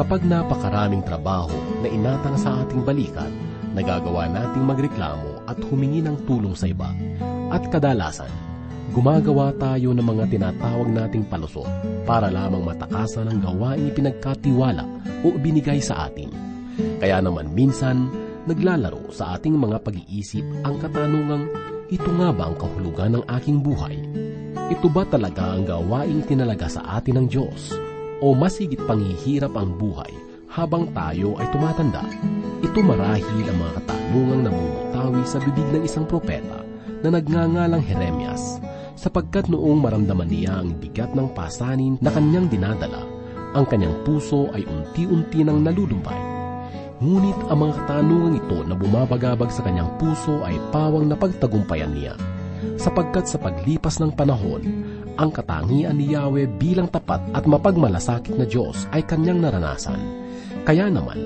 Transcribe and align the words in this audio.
Kapag 0.00 0.24
napakaraming 0.24 1.04
trabaho 1.04 1.52
na 1.84 1.92
inatang 1.92 2.32
sa 2.40 2.64
ating 2.64 2.88
balikat, 2.88 3.28
nagagawa 3.76 4.32
nating 4.32 4.64
magreklamo 4.64 5.44
at 5.44 5.60
humingi 5.68 6.00
ng 6.00 6.24
tulong 6.24 6.56
sa 6.56 6.72
iba. 6.72 6.88
At 7.52 7.68
kadalasan, 7.68 8.32
gumagawa 8.96 9.52
tayo 9.60 9.92
ng 9.92 10.00
mga 10.00 10.24
tinatawag 10.32 10.88
nating 10.88 11.28
palusot 11.28 11.68
para 12.08 12.32
lamang 12.32 12.64
matakasan 12.64 13.28
ang 13.28 13.44
gawaing 13.44 13.92
ipinagkatiwala 13.92 14.88
o 15.20 15.36
binigay 15.36 15.84
sa 15.84 16.08
atin. 16.08 16.32
Kaya 16.96 17.20
naman 17.20 17.52
minsan, 17.52 18.08
naglalaro 18.48 19.12
sa 19.12 19.36
ating 19.36 19.52
mga 19.52 19.84
pag-iisip 19.84 20.64
ang 20.64 20.80
katanungang, 20.80 21.44
ito 21.92 22.08
nga 22.08 22.32
ba 22.32 22.48
ang 22.48 22.56
kahulugan 22.56 23.20
ng 23.20 23.24
aking 23.36 23.60
buhay? 23.60 24.00
Ito 24.72 24.88
ba 24.88 25.04
talaga 25.04 25.60
ang 25.60 25.68
gawaing 25.68 26.24
tinalaga 26.24 26.72
sa 26.72 26.88
atin 26.96 27.20
ng 27.20 27.26
Diyos? 27.28 27.89
O 28.20 28.36
masigit 28.36 28.76
panghihirap 28.84 29.56
ang 29.56 29.80
buhay 29.80 30.12
habang 30.52 30.92
tayo 30.92 31.40
ay 31.40 31.48
tumatanda? 31.56 32.04
Ito 32.60 32.84
marahil 32.84 33.48
ang 33.48 33.56
mga 33.56 33.72
katanungang 33.80 34.42
namumutawi 34.44 35.24
sa 35.24 35.40
bibig 35.40 35.64
ng 35.72 35.88
isang 35.88 36.04
propeta 36.04 36.60
na 37.00 37.16
nagngangalang 37.16 37.80
Jeremias 37.80 38.60
sapagkat 38.92 39.48
noong 39.48 39.80
maramdaman 39.80 40.28
niya 40.28 40.60
ang 40.60 40.76
bigat 40.76 41.16
ng 41.16 41.32
pasanin 41.32 41.96
na 42.04 42.12
kanyang 42.12 42.52
dinadala, 42.52 43.08
ang 43.56 43.64
kanyang 43.64 43.96
puso 44.04 44.52
ay 44.52 44.68
unti-unti 44.68 45.40
nang 45.40 45.64
nalulumbay. 45.64 46.20
Ngunit 47.00 47.40
ang 47.48 47.64
mga 47.64 47.72
katanungang 47.80 48.36
ito 48.36 48.58
na 48.68 48.76
bumabagabag 48.76 49.48
sa 49.48 49.64
kanyang 49.64 49.96
puso 49.96 50.44
ay 50.44 50.60
pawang 50.68 51.08
napagtagumpayan 51.08 51.96
niya, 51.96 52.12
sapagkat 52.76 53.24
sa 53.24 53.40
paglipas 53.40 53.96
ng 53.96 54.12
panahon, 54.12 54.60
ang 55.20 55.28
katangian 55.28 56.00
ni 56.00 56.16
Yahweh 56.16 56.48
bilang 56.56 56.88
tapat 56.88 57.20
at 57.36 57.44
mapagmalasakit 57.44 58.40
na 58.40 58.48
Diyos 58.48 58.88
ay 58.88 59.04
kanyang 59.04 59.44
naranasan. 59.44 60.00
Kaya 60.64 60.88
naman, 60.88 61.20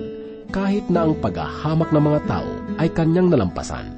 kahit 0.51 0.91
na 0.91 1.07
ang 1.07 1.15
paghahamak 1.23 1.95
ng 1.95 2.03
mga 2.03 2.21
tao 2.27 2.51
ay 2.83 2.91
kanyang 2.91 3.31
nalampasan, 3.31 3.95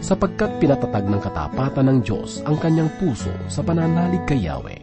sapagkat 0.00 0.48
pinatatag 0.64 1.04
ng 1.04 1.20
katapatan 1.20 1.92
ng 1.92 1.98
Diyos 2.00 2.40
ang 2.48 2.56
kanyang 2.56 2.88
puso 2.96 3.32
sa 3.52 3.60
pananalig 3.60 4.24
kay 4.24 4.48
Yahweh. 4.48 4.80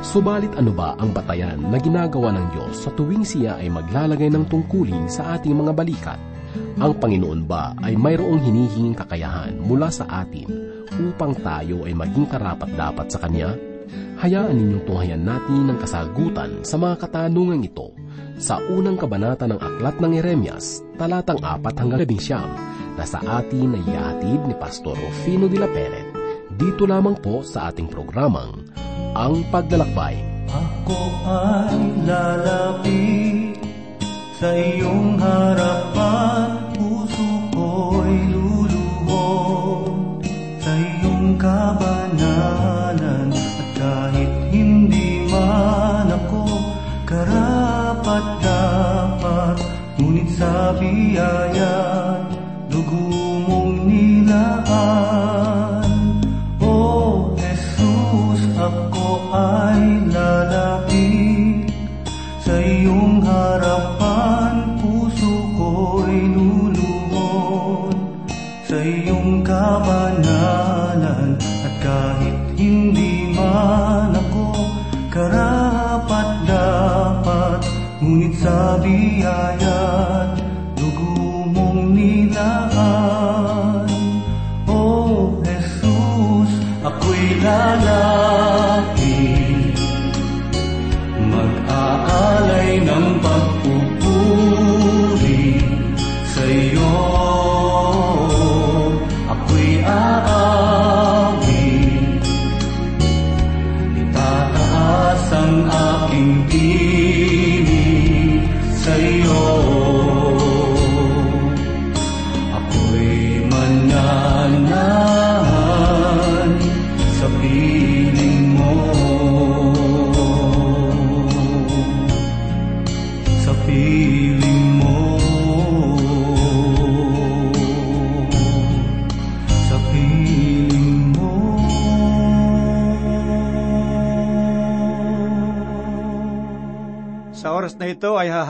Subalit 0.00 0.56
ano 0.56 0.72
ba 0.72 0.96
ang 0.96 1.12
batayan 1.12 1.60
na 1.68 1.76
ginagawa 1.76 2.32
ng 2.32 2.46
Diyos 2.56 2.88
sa 2.88 2.90
tuwing 2.96 3.22
siya 3.28 3.60
ay 3.60 3.68
maglalagay 3.68 4.32
ng 4.32 4.48
tungkulin 4.48 5.06
sa 5.06 5.36
ating 5.36 5.52
mga 5.52 5.72
balikat? 5.76 6.20
Ang 6.80 6.96
Panginoon 6.96 7.44
ba 7.44 7.76
ay 7.84 7.94
mayroong 8.00 8.40
hinihinging 8.40 8.96
kakayahan 8.96 9.56
mula 9.60 9.92
sa 9.92 10.08
atin 10.24 10.48
upang 10.96 11.36
tayo 11.38 11.84
ay 11.84 11.92
maging 11.92 12.28
karapat-dapat 12.28 13.06
sa 13.12 13.20
Kanya? 13.20 13.71
Hayaan 14.22 14.54
ninyong 14.54 14.84
tunghayan 14.86 15.22
natin 15.26 15.72
ang 15.72 15.78
kasagutan 15.82 16.62
sa 16.62 16.78
mga 16.78 16.94
katanungan 17.02 17.64
ito 17.66 17.90
sa 18.38 18.58
unang 18.58 18.98
kabanata 18.98 19.46
ng 19.46 19.58
Aklat 19.58 20.02
ng 20.02 20.18
Eremias, 20.18 20.82
talatang 20.98 21.38
4 21.38 21.78
hanggang 21.78 22.02
11, 22.06 22.98
na 22.98 23.04
sa 23.06 23.18
atin 23.40 23.78
ay 23.78 23.82
iatid 23.86 24.40
ni 24.46 24.54
Pastor 24.58 24.98
Rufino 24.98 25.46
de 25.46 25.58
la 25.58 25.70
Peret. 25.70 26.08
Dito 26.52 26.84
lamang 26.84 27.16
po 27.18 27.40
sa 27.40 27.72
ating 27.72 27.88
programang 27.88 28.68
Ang 29.16 29.46
Paglalakbay. 29.48 30.20
Ako 30.52 31.00
ay 31.24 31.80
lalapit 32.04 33.56
sa 34.36 34.50
iyong 34.52 35.16
harapan, 35.16 35.41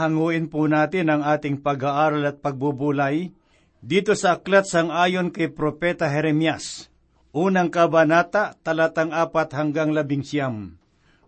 hahanguin 0.03 0.51
po 0.51 0.67
natin 0.67 1.15
ang 1.15 1.23
ating 1.23 1.63
pag-aaral 1.63 2.27
at 2.27 2.43
pagbubulay 2.43 3.31
dito 3.79 4.19
sa 4.19 4.35
aklat 4.35 4.67
sang 4.67 4.91
ayon 4.91 5.31
kay 5.31 5.47
Propeta 5.47 6.11
Jeremias. 6.11 6.91
Unang 7.31 7.71
kabanata, 7.71 8.59
talatang 8.67 9.15
apat 9.15 9.55
hanggang 9.55 9.95
labing 9.95 10.27
siyam. 10.27 10.75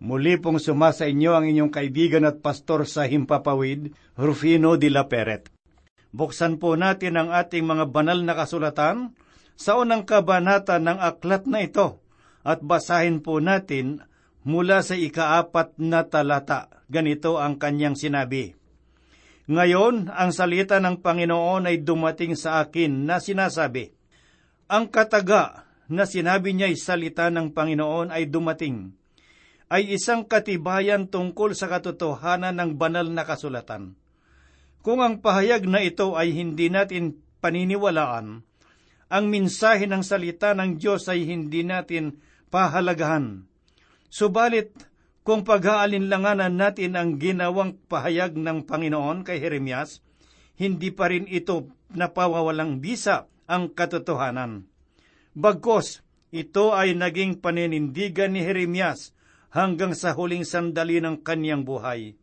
Muli 0.03 0.35
pong 0.35 0.59
sumasa 0.59 1.07
inyo 1.07 1.31
ang 1.33 1.47
inyong 1.47 1.71
kaibigan 1.71 2.27
at 2.27 2.43
pastor 2.43 2.83
sa 2.83 3.07
Himpapawid, 3.07 3.95
Rufino 4.19 4.75
de 4.75 4.91
la 4.91 5.07
Peret. 5.07 5.47
Buksan 6.11 6.59
po 6.59 6.75
natin 6.75 7.15
ang 7.15 7.31
ating 7.31 7.63
mga 7.63 7.89
banal 7.95 8.19
na 8.27 8.35
kasulatan 8.35 9.15
sa 9.55 9.79
unang 9.79 10.03
kabanata 10.03 10.83
ng 10.83 10.99
aklat 10.99 11.47
na 11.47 11.63
ito 11.63 12.03
at 12.43 12.59
basahin 12.59 13.23
po 13.23 13.39
natin 13.39 14.03
mula 14.43 14.83
sa 14.83 14.99
ikaapat 14.99 15.79
na 15.79 16.05
talata. 16.05 16.69
Ganito 16.91 17.39
ang 17.39 17.57
kanyang 17.57 17.97
sinabi. 17.97 18.64
Ngayon, 19.45 20.09
ang 20.09 20.33
salita 20.33 20.81
ng 20.81 21.05
Panginoon 21.05 21.69
ay 21.69 21.85
dumating 21.85 22.33
sa 22.33 22.65
akin 22.65 23.05
na 23.05 23.21
sinasabi, 23.21 23.93
Ang 24.65 24.89
kataga 24.89 25.69
na 25.85 26.09
sinabi 26.09 26.57
niya'y 26.57 26.73
salita 26.73 27.29
ng 27.29 27.53
Panginoon 27.53 28.09
ay 28.09 28.25
dumating, 28.25 28.97
ay 29.69 29.93
isang 29.93 30.25
katibayan 30.25 31.05
tungkol 31.05 31.53
sa 31.53 31.69
katotohanan 31.69 32.57
ng 32.57 32.71
banal 32.73 33.05
na 33.05 33.21
kasulatan. 33.21 33.93
Kung 34.81 35.01
ang 35.01 35.21
pahayag 35.21 35.65
na 35.69 35.81
ito 35.81 36.17
ay 36.17 36.33
hindi 36.33 36.73
natin 36.73 37.17
paniniwalaan, 37.41 38.41
ang 39.05 39.25
minsahe 39.29 39.85
ng 39.85 40.01
salita 40.01 40.57
ng 40.57 40.81
Diyos 40.81 41.05
ay 41.05 41.25
hindi 41.29 41.61
natin 41.61 42.17
pahalagahan. 42.49 43.45
Subalit, 44.09 44.73
kung 45.25 45.41
pag-aalinlanganan 45.41 46.53
natin 46.53 46.93
ang 46.93 47.17
ginawang 47.17 47.73
pahayag 47.89 48.37
ng 48.37 48.69
Panginoon 48.69 49.25
kay 49.25 49.41
Jeremias, 49.41 50.05
hindi 50.61 50.93
pa 50.93 51.09
rin 51.09 51.25
ito 51.25 51.73
napawawalang 51.97 52.77
bisa 52.77 53.25
ang 53.49 53.73
katotohanan. 53.73 54.69
Bagkos, 55.33 56.05
ito 56.29 56.77
ay 56.77 56.93
naging 56.93 57.41
paninindigan 57.41 58.37
ni 58.37 58.45
Jeremias 58.45 59.17
hanggang 59.49 59.97
sa 59.97 60.13
huling 60.13 60.45
sandali 60.45 61.01
ng 61.01 61.25
kanyang 61.25 61.65
buhay. 61.65 62.13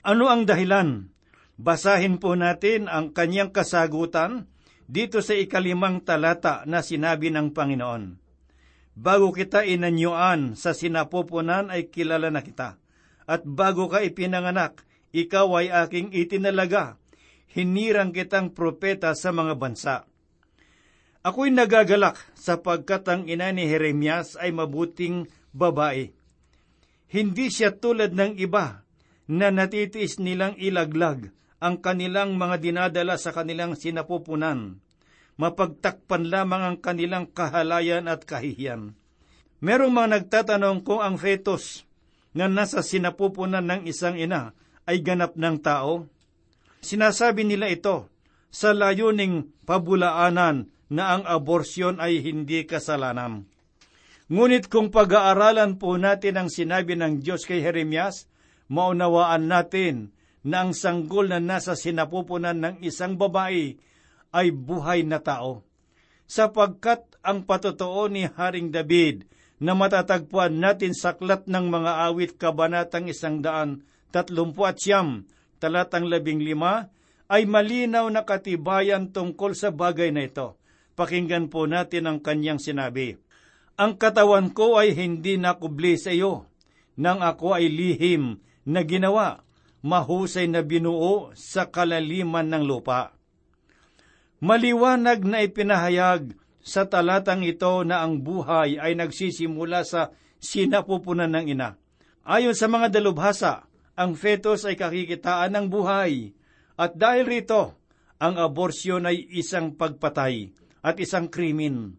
Ano 0.00 0.32
ang 0.32 0.48
dahilan? 0.48 1.12
Basahin 1.60 2.16
po 2.16 2.40
natin 2.40 2.88
ang 2.88 3.12
kanyang 3.12 3.52
kasagutan 3.52 4.48
dito 4.88 5.20
sa 5.20 5.36
ikalimang 5.36 6.00
talata 6.08 6.64
na 6.64 6.80
sinabi 6.80 7.28
ng 7.28 7.52
Panginoon. 7.52 8.25
Bago 8.96 9.28
kita 9.28 9.68
inanyuan 9.68 10.56
sa 10.56 10.72
sinapupunan 10.72 11.68
ay 11.68 11.92
kilala 11.92 12.32
na 12.32 12.40
kita. 12.40 12.80
At 13.28 13.44
bago 13.44 13.92
ka 13.92 14.00
ipinanganak, 14.00 14.88
ikaw 15.12 15.60
ay 15.60 15.68
aking 15.68 16.16
itinalaga, 16.16 16.96
hinirang 17.52 18.16
kitang 18.16 18.56
propeta 18.56 19.12
sa 19.12 19.36
mga 19.36 19.54
bansa. 19.60 19.96
Ako'y 21.26 21.52
nagagalak 21.52 22.16
sapagkat 22.38 23.04
ang 23.10 23.28
ina 23.28 23.52
ni 23.52 23.68
Jeremias 23.68 24.38
ay 24.40 24.54
mabuting 24.54 25.28
babae. 25.52 26.14
Hindi 27.12 27.46
siya 27.52 27.76
tulad 27.76 28.16
ng 28.16 28.38
iba 28.40 28.86
na 29.26 29.50
natitiis 29.50 30.22
nilang 30.22 30.54
ilaglag 30.56 31.34
ang 31.58 31.82
kanilang 31.82 32.38
mga 32.38 32.62
dinadala 32.62 33.18
sa 33.18 33.34
kanilang 33.34 33.74
sinapupunan. 33.74 34.78
Mapagtakpan 35.36 36.32
lamang 36.32 36.62
ang 36.64 36.76
kanilang 36.80 37.28
kahalayan 37.28 38.08
at 38.08 38.24
kahihiyan. 38.24 38.96
Merong 39.60 39.92
mga 39.92 40.08
nagtatanong 40.20 40.80
kung 40.84 41.04
ang 41.04 41.20
fetus 41.20 41.84
na 42.36 42.48
nasa 42.48 42.80
sinapupunan 42.80 43.64
ng 43.64 43.88
isang 43.88 44.16
ina 44.16 44.56
ay 44.88 45.00
ganap 45.00 45.36
ng 45.36 45.56
tao. 45.60 46.08
Sinasabi 46.80 47.44
nila 47.44 47.72
ito 47.72 48.08
sa 48.52 48.72
layuning 48.72 49.52
pabulaanan 49.68 50.72
na 50.88 51.18
ang 51.18 51.22
aborsyon 51.28 51.98
ay 52.00 52.24
hindi 52.24 52.64
kasalanan. 52.64 53.44
Ngunit 54.26 54.66
kung 54.72 54.90
pag-aaralan 54.90 55.78
po 55.78 55.94
natin 56.00 56.34
ang 56.40 56.48
sinabi 56.50 56.98
ng 56.98 57.22
Diyos 57.22 57.46
kay 57.46 57.62
Jeremias, 57.62 58.26
maunawaan 58.66 59.46
natin 59.46 60.10
na 60.46 60.66
ang 60.66 60.72
sanggol 60.74 61.30
na 61.30 61.42
nasa 61.42 61.74
sinapupunan 61.74 62.58
ng 62.58 62.74
isang 62.82 63.18
babae 63.18 63.78
ay 64.34 64.54
buhay 64.54 65.06
na 65.06 65.22
tao. 65.22 65.66
Sapagkat 66.26 67.06
ang 67.22 67.46
patotoo 67.46 68.10
ni 68.10 68.26
Haring 68.26 68.74
David 68.74 69.26
na 69.62 69.72
matatagpuan 69.72 70.58
natin 70.58 70.92
sa 70.92 71.16
klat 71.16 71.48
ng 71.48 71.66
mga 71.70 71.92
awit 72.10 72.36
kabanatang 72.36 73.08
isang 73.08 73.40
daan, 73.40 73.86
tatlumpu 74.12 74.66
at 74.68 74.76
siyam, 74.82 75.24
talatang 75.62 76.06
labing 76.10 76.42
lima, 76.42 76.92
ay 77.26 77.48
malinaw 77.48 78.06
na 78.12 78.22
katibayan 78.22 79.10
tungkol 79.10 79.56
sa 79.56 79.74
bagay 79.74 80.14
na 80.14 80.28
ito. 80.28 80.60
Pakinggan 80.94 81.50
po 81.50 81.66
natin 81.66 82.08
ang 82.08 82.18
kanyang 82.22 82.60
sinabi. 82.62 83.18
Ang 83.76 84.00
katawan 84.00 84.54
ko 84.56 84.80
ay 84.80 84.96
hindi 84.96 85.36
nakubli 85.36 86.00
sa 86.00 86.08
iyo, 86.14 86.48
nang 86.96 87.20
ako 87.20 87.60
ay 87.60 87.68
lihim 87.68 88.40
na 88.64 88.80
ginawa, 88.80 89.44
mahusay 89.84 90.48
na 90.48 90.64
binuo 90.64 91.36
sa 91.36 91.68
kalaliman 91.68 92.48
ng 92.48 92.64
lupa. 92.64 93.15
Maliwanag 94.36 95.24
na 95.24 95.40
ipinahayag 95.40 96.36
sa 96.60 96.84
talatang 96.84 97.40
ito 97.46 97.86
na 97.88 98.04
ang 98.04 98.20
buhay 98.20 98.76
ay 98.76 98.92
nagsisimula 98.92 99.86
sa 99.86 100.12
sinapupunan 100.42 101.32
ng 101.32 101.56
ina. 101.56 101.80
Ayon 102.26 102.52
sa 102.52 102.68
mga 102.68 102.92
dalubhasa, 103.00 103.64
ang 103.96 104.12
fetus 104.12 104.68
ay 104.68 104.76
kakikitaan 104.76 105.56
ng 105.56 105.66
buhay 105.72 106.36
at 106.76 106.92
dahil 106.92 107.24
rito, 107.24 107.80
ang 108.20 108.36
aborsyon 108.36 109.08
ay 109.08 109.24
isang 109.32 109.72
pagpatay 109.72 110.52
at 110.84 111.00
isang 111.00 111.32
krimen. 111.32 111.96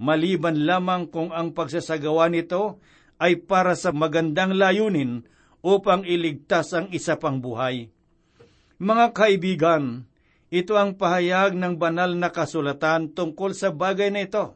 Maliban 0.00 0.64
lamang 0.64 1.08
kung 1.12 1.32
ang 1.36 1.52
pagsasagawa 1.52 2.32
nito 2.32 2.80
ay 3.20 3.44
para 3.44 3.76
sa 3.76 3.92
magandang 3.92 4.56
layunin 4.56 5.24
upang 5.60 6.04
iligtas 6.04 6.72
ang 6.72 6.88
isa 6.92 7.20
pang 7.20 7.40
buhay. 7.40 7.92
Mga 8.80 9.06
kaibigan, 9.16 10.08
ito 10.54 10.78
ang 10.78 10.94
pahayag 10.94 11.58
ng 11.58 11.82
banal 11.82 12.14
na 12.14 12.30
kasulatan 12.30 13.10
tungkol 13.10 13.58
sa 13.58 13.74
bagay 13.74 14.14
na 14.14 14.22
ito. 14.22 14.54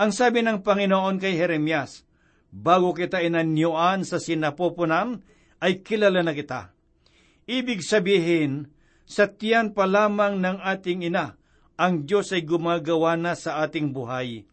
Ang 0.00 0.16
sabi 0.16 0.40
ng 0.40 0.64
Panginoon 0.64 1.20
kay 1.20 1.36
Jeremias, 1.36 2.08
Bago 2.48 2.96
kita 2.96 3.20
inanyuan 3.20 4.08
sa 4.08 4.16
sinapupunan, 4.16 5.20
ay 5.60 5.84
kilala 5.84 6.24
na 6.24 6.32
kita. 6.32 6.72
Ibig 7.44 7.84
sabihin, 7.84 8.72
sa 9.04 9.28
tiyan 9.28 9.76
pa 9.76 9.84
lamang 9.84 10.40
ng 10.40 10.64
ating 10.64 11.04
ina, 11.04 11.36
ang 11.76 12.08
Diyos 12.08 12.32
ay 12.32 12.48
gumagawa 12.48 13.20
na 13.20 13.36
sa 13.36 13.60
ating 13.60 13.92
buhay. 13.92 14.48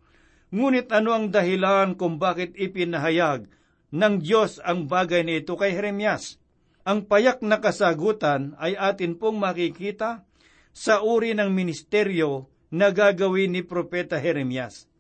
Ngunit 0.51 0.92
ano 0.92 1.16
ang 1.16 1.31
dahilan 1.31 1.95
kung 1.95 2.19
bakit 2.19 2.51
ipinahayag 2.60 3.48
ng 3.95 4.13
Diyos 4.19 4.60
ang 4.60 4.92
bagay 4.92 5.24
na 5.24 5.39
ito 5.39 5.56
kay 5.56 5.72
Jeremias? 5.72 6.36
Ang 6.83 7.07
payak 7.07 7.39
na 7.48 7.63
kasagutan 7.63 8.60
ay 8.60 8.75
atin 8.75 9.16
pong 9.16 9.39
makikita 9.39 10.27
sa 10.75 11.00
uri 11.00 11.31
ng 11.31 11.56
ministeryo 11.56 12.51
na 12.75 12.92
gagawin 12.92 13.56
ni 13.56 13.63
Propeta 13.63 14.19
Jeremias. 14.19 14.92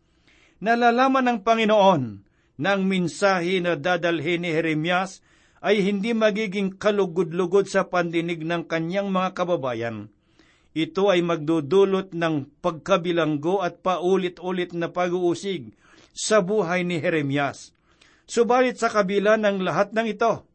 Nalalaman 0.63 1.27
ng 1.27 1.39
Panginoon 1.43 2.03
na 2.55 2.79
ang 2.79 2.87
minsahe 2.87 3.59
na 3.59 3.75
dadalhin 3.75 4.47
ni 4.47 4.55
Jeremias 4.55 5.19
ay 5.59 5.83
hindi 5.83 6.15
magiging 6.15 6.79
kalugod-lugod 6.79 7.67
sa 7.67 7.91
pandinig 7.91 8.47
ng 8.47 8.63
kanyang 8.63 9.11
mga 9.11 9.35
kababayan. 9.35 10.07
Ito 10.71 11.11
ay 11.11 11.19
magdudulot 11.23 12.15
ng 12.15 12.63
pagkabilanggo 12.63 13.59
at 13.59 13.83
paulit-ulit 13.83 14.71
na 14.71 14.87
pag-uusig 14.87 15.75
sa 16.15 16.39
buhay 16.39 16.87
ni 16.87 17.03
Jeremias. 17.03 17.75
Subalit 18.23 18.79
sa 18.79 18.87
kabila 18.87 19.35
ng 19.35 19.59
lahat 19.59 19.91
ng 19.91 20.07
ito, 20.07 20.47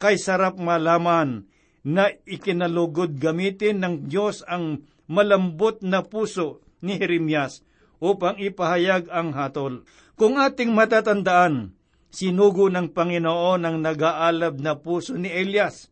kay 0.00 0.16
sarap 0.16 0.56
malaman 0.56 1.51
na 1.82 2.14
ikinalugod 2.26 3.18
gamitin 3.18 3.82
ng 3.82 3.94
Diyos 4.06 4.46
ang 4.46 4.86
malambot 5.10 5.82
na 5.82 6.06
puso 6.06 6.62
ni 6.78 6.98
Jeremias 6.98 7.66
upang 7.98 8.38
ipahayag 8.38 9.10
ang 9.10 9.34
hatol. 9.34 9.86
Kung 10.14 10.38
ating 10.38 10.70
matatandaan, 10.74 11.74
sinugo 12.10 12.70
ng 12.70 12.90
Panginoon 12.90 13.62
ang 13.62 13.76
nag-aalab 13.82 14.58
na 14.62 14.78
puso 14.78 15.18
ni 15.18 15.30
Elias 15.30 15.90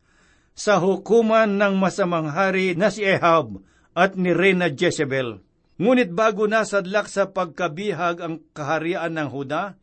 sa 0.54 0.78
hukuman 0.78 1.58
ng 1.58 1.74
masamang 1.78 2.30
hari 2.30 2.74
na 2.74 2.90
si 2.90 3.06
Ehab 3.06 3.62
at 3.94 4.14
ni 4.14 4.30
Reyna 4.34 4.70
Jezebel. 4.70 5.42
Ngunit 5.80 6.12
bago 6.12 6.44
nasadlak 6.44 7.08
sa 7.08 7.32
pagkabihag 7.32 8.20
ang 8.20 8.44
kaharian 8.52 9.16
ng 9.16 9.28
Huda, 9.32 9.80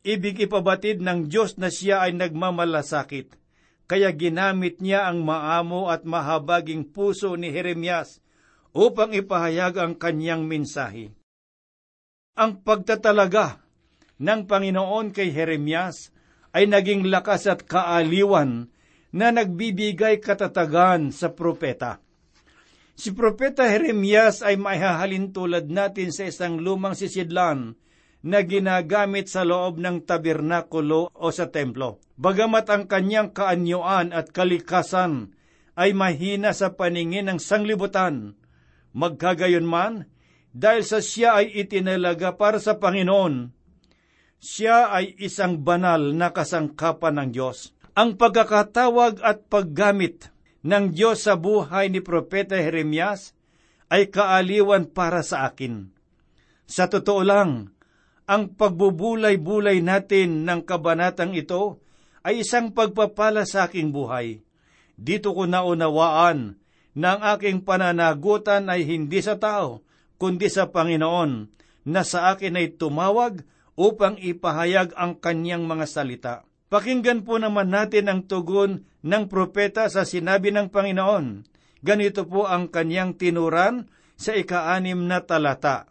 ibig 0.00 0.40
ipabatid 0.40 1.04
ng 1.04 1.28
Diyos 1.28 1.60
na 1.60 1.68
siya 1.68 2.08
ay 2.08 2.16
nagmamalasakit 2.16 3.39
kaya 3.90 4.14
ginamit 4.14 4.78
niya 4.78 5.10
ang 5.10 5.26
maamo 5.26 5.90
at 5.90 6.06
mahabaging 6.06 6.94
puso 6.94 7.34
ni 7.34 7.50
Jeremias 7.50 8.22
upang 8.70 9.10
ipahayag 9.10 9.82
ang 9.82 9.98
kanyang 9.98 10.46
mensahe. 10.46 11.10
Ang 12.38 12.62
pagtatalaga 12.62 13.58
ng 14.22 14.46
Panginoon 14.46 15.10
kay 15.10 15.34
Jeremias 15.34 16.14
ay 16.54 16.70
naging 16.70 17.10
lakas 17.10 17.50
at 17.50 17.66
kaaliwan 17.66 18.70
na 19.10 19.34
nagbibigay 19.34 20.22
katatagan 20.22 21.10
sa 21.10 21.34
propeta. 21.34 21.98
Si 22.94 23.10
Propeta 23.10 23.66
Jeremias 23.66 24.38
ay 24.46 24.54
maihahalin 24.54 25.34
tulad 25.34 25.66
natin 25.66 26.14
sa 26.14 26.30
isang 26.30 26.62
lumang 26.62 26.94
sisidlan 26.94 27.74
na 28.20 28.44
ginagamit 28.44 29.32
sa 29.32 29.48
loob 29.48 29.80
ng 29.80 30.04
tabernakulo 30.04 31.08
o 31.12 31.26
sa 31.32 31.48
templo. 31.48 32.00
Bagamat 32.20 32.66
ang 32.68 32.84
kanyang 32.84 33.32
kaanyuan 33.32 34.12
at 34.12 34.28
kalikasan 34.28 35.32
ay 35.72 35.96
mahina 35.96 36.52
sa 36.52 36.76
paningin 36.76 37.32
ng 37.32 37.40
sanglibutan, 37.40 38.36
magkagayon 38.92 39.64
man, 39.64 40.04
dahil 40.52 40.84
sa 40.84 41.00
siya 41.00 41.40
ay 41.40 41.64
itinalaga 41.64 42.36
para 42.36 42.60
sa 42.60 42.76
Panginoon, 42.76 43.56
siya 44.40 44.92
ay 44.92 45.16
isang 45.20 45.64
banal 45.64 46.12
na 46.12 46.32
kasangkapan 46.32 47.16
ng 47.16 47.28
Diyos. 47.32 47.72
Ang 47.96 48.16
pagkakatawag 48.20 49.20
at 49.24 49.48
paggamit 49.48 50.32
ng 50.64 50.92
Diyos 50.92 51.24
sa 51.24 51.36
buhay 51.36 51.88
ni 51.88 52.04
Propeta 52.04 52.56
Jeremias 52.56 53.32
ay 53.88 54.08
kaaliwan 54.12 54.88
para 54.88 55.20
sa 55.24 55.48
akin. 55.48 55.92
Sa 56.68 56.86
totoo 56.86 57.20
lang, 57.24 57.74
ang 58.30 58.54
pagbubulay-bulay 58.54 59.82
natin 59.82 60.46
ng 60.46 60.62
kabanatang 60.62 61.34
ito 61.34 61.82
ay 62.22 62.46
isang 62.46 62.70
pagpapala 62.70 63.42
sa 63.42 63.66
aking 63.66 63.90
buhay. 63.90 64.46
Dito 64.94 65.34
ko 65.34 65.50
naunawaan 65.50 66.54
na 66.94 67.18
ang 67.18 67.22
aking 67.34 67.66
pananagutan 67.66 68.70
ay 68.70 68.86
hindi 68.86 69.18
sa 69.18 69.34
tao, 69.34 69.82
kundi 70.14 70.46
sa 70.46 70.70
Panginoon, 70.70 71.50
na 71.90 72.06
sa 72.06 72.30
akin 72.30 72.54
ay 72.54 72.78
tumawag 72.78 73.42
upang 73.74 74.14
ipahayag 74.14 74.94
ang 74.94 75.18
kanyang 75.18 75.66
mga 75.66 75.86
salita. 75.90 76.34
Pakinggan 76.70 77.26
po 77.26 77.42
naman 77.42 77.74
natin 77.74 78.06
ang 78.06 78.30
tugon 78.30 78.86
ng 79.02 79.24
propeta 79.26 79.90
sa 79.90 80.06
sinabi 80.06 80.54
ng 80.54 80.70
Panginoon. 80.70 81.50
Ganito 81.82 82.30
po 82.30 82.46
ang 82.46 82.70
kanyang 82.70 83.18
tinuran 83.18 83.90
sa 84.14 84.38
ikaanim 84.38 85.10
na 85.10 85.18
talata. 85.18 85.89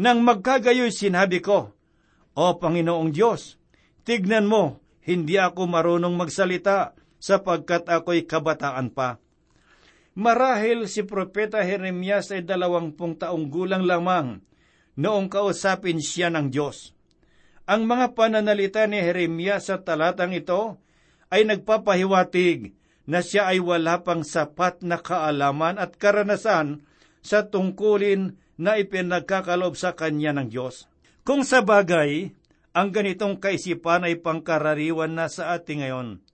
Nang 0.00 0.24
magkagayoy 0.24 0.88
sinabi 0.88 1.44
ko, 1.44 1.76
O 2.32 2.56
Panginoong 2.56 3.12
Diyos, 3.12 3.60
tignan 4.08 4.48
mo, 4.48 4.80
hindi 5.04 5.36
ako 5.36 5.68
marunong 5.68 6.16
magsalita 6.16 6.96
sapagkat 7.20 7.90
ako'y 7.92 8.24
kabataan 8.24 8.88
pa. 8.88 9.20
Marahil 10.16 10.88
si 10.88 11.04
Propeta 11.04 11.60
Jeremias 11.64 12.32
ay 12.32 12.44
dalawampung 12.44 13.16
taong 13.16 13.48
gulang 13.48 13.84
lamang 13.84 14.40
noong 14.96 15.28
kausapin 15.32 16.00
siya 16.00 16.28
ng 16.28 16.52
Diyos. 16.52 16.92
Ang 17.64 17.88
mga 17.88 18.12
pananalita 18.12 18.84
ni 18.84 19.00
Jeremias 19.00 19.72
sa 19.72 19.80
talatang 19.80 20.36
ito 20.36 20.76
ay 21.32 21.48
nagpapahiwatig 21.48 22.76
na 23.08 23.24
siya 23.24 23.48
ay 23.48 23.64
wala 23.64 24.04
pang 24.04 24.20
sapat 24.20 24.84
na 24.84 25.00
kaalaman 25.00 25.80
at 25.80 25.96
karanasan 25.96 26.84
sa 27.24 27.48
tungkulin 27.48 28.36
na 28.60 28.76
ipinagkakalob 28.80 29.76
sa 29.76 29.96
kanya 29.96 30.36
ng 30.36 30.48
Diyos. 30.52 30.88
Kung 31.22 31.46
sa 31.46 31.62
bagay, 31.62 32.34
ang 32.72 32.88
ganitong 32.90 33.36
kaisipan 33.36 34.08
ay 34.08 34.20
pangkarariwan 34.20 35.12
na 35.12 35.28
sa 35.28 35.56
ating 35.56 35.84
ngayon. 35.84 36.24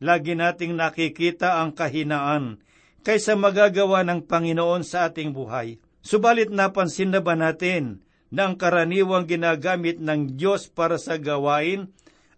Lagi 0.00 0.36
nating 0.36 0.74
nakikita 0.76 1.60
ang 1.60 1.72
kahinaan 1.72 2.60
kaysa 3.04 3.36
magagawa 3.36 4.02
ng 4.04 4.24
Panginoon 4.24 4.82
sa 4.84 5.08
ating 5.08 5.32
buhay. 5.32 5.80
Subalit 6.04 6.52
napansin 6.52 7.12
na 7.12 7.20
ba 7.24 7.36
natin 7.36 8.04
na 8.28 8.50
ang 8.50 8.60
karaniwang 8.60 9.24
ginagamit 9.24 10.00
ng 10.00 10.36
Diyos 10.36 10.68
para 10.68 11.00
sa 11.00 11.16
gawain 11.16 11.92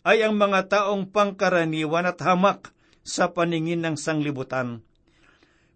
ay 0.06 0.22
ang 0.22 0.38
mga 0.38 0.70
taong 0.70 1.10
pangkaraniwan 1.10 2.06
at 2.06 2.22
hamak 2.22 2.70
sa 3.02 3.34
paningin 3.34 3.82
ng 3.82 3.98
sanglibutan. 3.98 4.85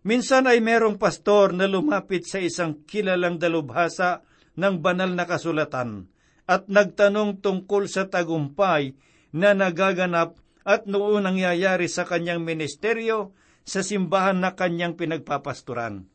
Minsan 0.01 0.49
ay 0.49 0.65
merong 0.65 0.97
pastor 0.97 1.53
na 1.53 1.69
lumapit 1.69 2.25
sa 2.25 2.41
isang 2.41 2.85
kilalang 2.89 3.37
dalubhasa 3.37 4.25
ng 4.57 4.81
banal 4.81 5.13
na 5.13 5.29
kasulatan 5.29 6.09
at 6.49 6.67
nagtanong 6.73 7.45
tungkol 7.45 7.85
sa 7.85 8.09
tagumpay 8.09 8.97
na 9.37 9.53
nagaganap 9.53 10.41
at 10.65 10.89
noon 10.89 11.29
nangyayari 11.29 11.87
sa 11.87 12.09
kanyang 12.09 12.41
ministeryo 12.41 13.37
sa 13.63 13.85
simbahan 13.85 14.41
na 14.41 14.57
kanyang 14.57 14.97
pinagpapasturan. 14.97 16.09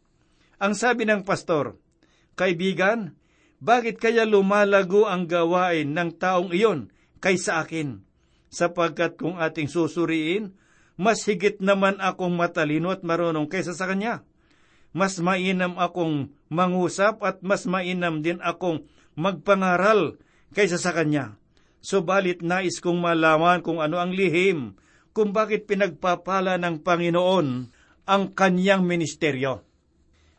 Ang 0.60 0.74
sabi 0.74 1.06
ng 1.06 1.22
pastor, 1.22 1.78
Kaibigan, 2.36 3.16
bakit 3.64 4.02
kaya 4.02 4.28
lumalago 4.28 5.08
ang 5.08 5.30
gawain 5.30 5.96
ng 5.96 6.20
taong 6.20 6.52
iyon 6.52 6.92
kaysa 7.24 7.64
akin? 7.64 8.04
Sapagkat 8.52 9.16
kung 9.16 9.40
ating 9.40 9.72
susuriin, 9.72 10.52
mas 10.96 11.28
higit 11.28 11.60
naman 11.60 12.00
akong 12.00 12.36
matalino 12.36 12.92
at 12.92 13.04
marunong 13.04 13.52
kaysa 13.52 13.76
sa 13.76 13.88
kanya. 13.88 14.24
Mas 14.96 15.20
mainam 15.20 15.76
akong 15.76 16.32
mangusap 16.48 17.20
at 17.20 17.44
mas 17.44 17.68
mainam 17.68 18.24
din 18.24 18.40
akong 18.40 18.88
magpangaral 19.20 20.16
kaysa 20.56 20.80
sa 20.80 20.96
kanya. 20.96 21.36
Subalit 21.84 22.40
nais 22.40 22.80
kong 22.80 22.98
malaman 22.98 23.60
kung 23.60 23.84
ano 23.84 24.00
ang 24.00 24.16
lihim, 24.16 24.80
kung 25.12 25.36
bakit 25.36 25.68
pinagpapala 25.68 26.56
ng 26.58 26.82
Panginoon 26.82 27.48
ang 28.08 28.24
kanyang 28.32 28.88
ministeryo. 28.88 29.62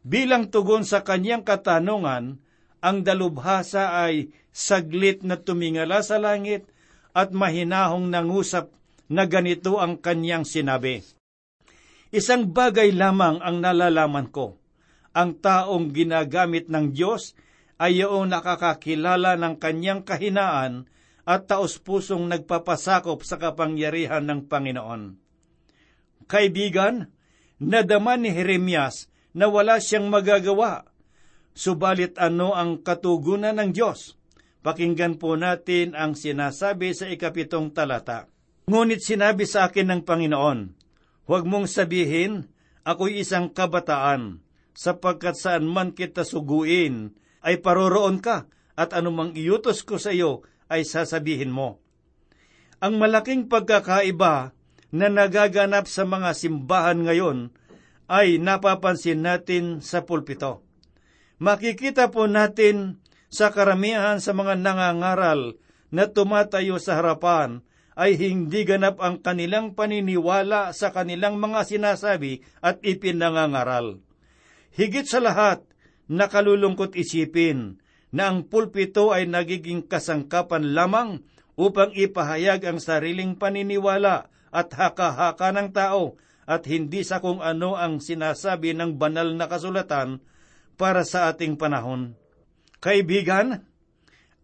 Bilang 0.06 0.48
tugon 0.48 0.86
sa 0.86 1.04
kanyang 1.04 1.44
katanungan, 1.44 2.40
ang 2.80 2.98
dalubhasa 3.02 4.06
ay 4.06 4.30
saglit 4.54 5.26
na 5.26 5.36
tumingala 5.36 6.00
sa 6.00 6.16
langit 6.16 6.70
at 7.16 7.34
mahinahong 7.34 8.08
nangusap 8.08 8.70
na 9.10 9.24
ganito 9.26 9.78
ang 9.78 9.98
kanyang 9.98 10.42
sinabi. 10.42 11.02
Isang 12.14 12.50
bagay 12.54 12.94
lamang 12.94 13.42
ang 13.42 13.58
nalalaman 13.58 14.30
ko. 14.30 14.58
Ang 15.16 15.40
taong 15.40 15.90
ginagamit 15.90 16.68
ng 16.70 16.92
Diyos 16.92 17.34
ay 17.76 18.04
yung 18.04 18.32
nakakakilala 18.32 19.36
ng 19.36 19.54
kanyang 19.60 20.04
kahinaan 20.04 20.88
at 21.26 21.50
taos-pusong 21.50 22.30
nagpapasakop 22.30 23.26
sa 23.26 23.36
kapangyarihan 23.36 24.22
ng 24.22 24.46
Panginoon. 24.46 25.02
Kaibigan, 26.30 27.10
nadama 27.58 28.14
ni 28.14 28.30
Jeremias 28.30 29.10
na 29.34 29.50
wala 29.50 29.82
siyang 29.82 30.06
magagawa. 30.06 30.86
Subalit 31.56 32.16
ano 32.20 32.54
ang 32.54 32.80
katugunan 32.84 33.56
ng 33.58 33.70
Diyos? 33.74 34.14
Pakinggan 34.62 35.18
po 35.18 35.34
natin 35.38 35.94
ang 35.94 36.18
sinasabi 36.18 36.92
sa 36.94 37.06
ikapitong 37.06 37.70
talata. 37.70 38.35
Ngunit 38.66 38.98
sinabi 38.98 39.46
sa 39.46 39.70
akin 39.70 39.86
ng 39.94 40.02
Panginoon, 40.02 40.74
Huwag 41.26 41.42
mong 41.46 41.70
sabihin, 41.70 42.50
ako'y 42.86 43.22
isang 43.22 43.50
kabataan, 43.50 44.42
sapagkat 44.74 45.34
saan 45.38 45.66
man 45.66 45.94
kita 45.94 46.22
suguin, 46.22 47.14
ay 47.46 47.62
paroroon 47.62 48.22
ka, 48.22 48.50
at 48.78 48.94
anumang 48.94 49.34
iutos 49.38 49.86
ko 49.86 49.98
sa 49.98 50.14
iyo 50.14 50.42
ay 50.66 50.82
sasabihin 50.82 51.50
mo. 51.50 51.82
Ang 52.78 52.98
malaking 52.98 53.46
pagkakaiba 53.46 54.54
na 54.94 55.06
nagaganap 55.10 55.90
sa 55.90 56.06
mga 56.06 56.30
simbahan 56.34 57.02
ngayon 57.02 57.50
ay 58.06 58.38
napapansin 58.38 59.22
natin 59.22 59.82
sa 59.82 60.06
pulpito. 60.06 60.62
Makikita 61.42 62.10
po 62.14 62.30
natin 62.30 63.02
sa 63.30 63.50
karamihan 63.50 64.22
sa 64.22 64.30
mga 64.30 64.58
nangangaral 64.58 65.58
na 65.90 66.06
tumatayo 66.06 66.78
sa 66.78 67.02
harapan 67.02 67.65
ay 67.96 68.20
hindi 68.20 68.68
ganap 68.68 69.00
ang 69.00 69.24
kanilang 69.24 69.72
paniniwala 69.72 70.76
sa 70.76 70.92
kanilang 70.92 71.40
mga 71.40 71.64
sinasabi 71.64 72.44
at 72.60 72.84
ipinangangaral. 72.84 74.04
Higit 74.76 75.08
sa 75.08 75.24
lahat, 75.24 75.64
nakalulungkot 76.12 76.92
isipin 76.92 77.80
na 78.12 78.28
ang 78.28 78.44
pulpito 78.44 79.16
ay 79.16 79.24
nagiging 79.24 79.88
kasangkapan 79.88 80.76
lamang 80.76 81.24
upang 81.56 81.96
ipahayag 81.96 82.68
ang 82.68 82.78
sariling 82.78 83.40
paniniwala 83.40 84.28
at 84.52 84.68
haka-haka 84.76 85.56
ng 85.56 85.72
tao 85.72 86.20
at 86.44 86.68
hindi 86.68 87.02
sa 87.02 87.18
kung 87.18 87.40
ano 87.40 87.74
ang 87.74 87.98
sinasabi 87.98 88.76
ng 88.76 89.00
banal 89.00 89.34
na 89.34 89.48
kasulatan 89.48 90.20
para 90.76 91.02
sa 91.02 91.32
ating 91.32 91.56
panahon. 91.56 92.14
Kaibigan, 92.78 93.64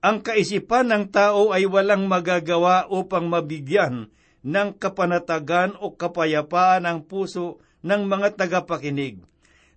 ang 0.03 0.19
kaisipan 0.19 0.91
ng 0.91 1.05
tao 1.15 1.55
ay 1.55 1.63
walang 1.71 2.11
magagawa 2.11 2.91
upang 2.91 3.31
mabigyan 3.31 4.11
ng 4.43 4.75
kapanatagan 4.75 5.79
o 5.79 5.95
kapayapaan 5.95 6.91
ang 6.91 7.07
puso 7.07 7.63
ng 7.87 8.11
mga 8.11 8.35
tagapakinig. 8.35 9.23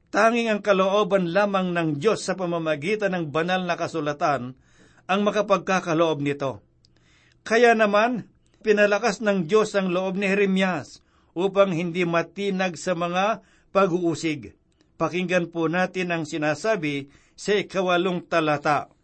Tanging 0.10 0.50
ang 0.50 0.62
kalooban 0.66 1.30
lamang 1.30 1.70
ng 1.78 2.02
Diyos 2.02 2.26
sa 2.26 2.34
pamamagitan 2.34 3.14
ng 3.14 3.30
banal 3.30 3.70
na 3.70 3.78
kasulatan 3.78 4.58
ang 5.06 5.22
makapagkakaloob 5.22 6.26
nito. 6.26 6.66
Kaya 7.46 7.78
naman, 7.78 8.26
pinalakas 8.66 9.22
ng 9.22 9.46
Diyos 9.46 9.78
ang 9.78 9.94
loob 9.94 10.18
ni 10.18 10.26
Jeremias 10.26 11.06
upang 11.38 11.70
hindi 11.70 12.02
matinag 12.02 12.82
sa 12.82 12.98
mga 12.98 13.46
pag-uusig. 13.70 14.58
Pakinggan 14.98 15.54
po 15.54 15.70
natin 15.70 16.10
ang 16.10 16.24
sinasabi 16.26 17.14
sa 17.38 17.54
ikawalong 17.62 18.26
talata. 18.26 18.95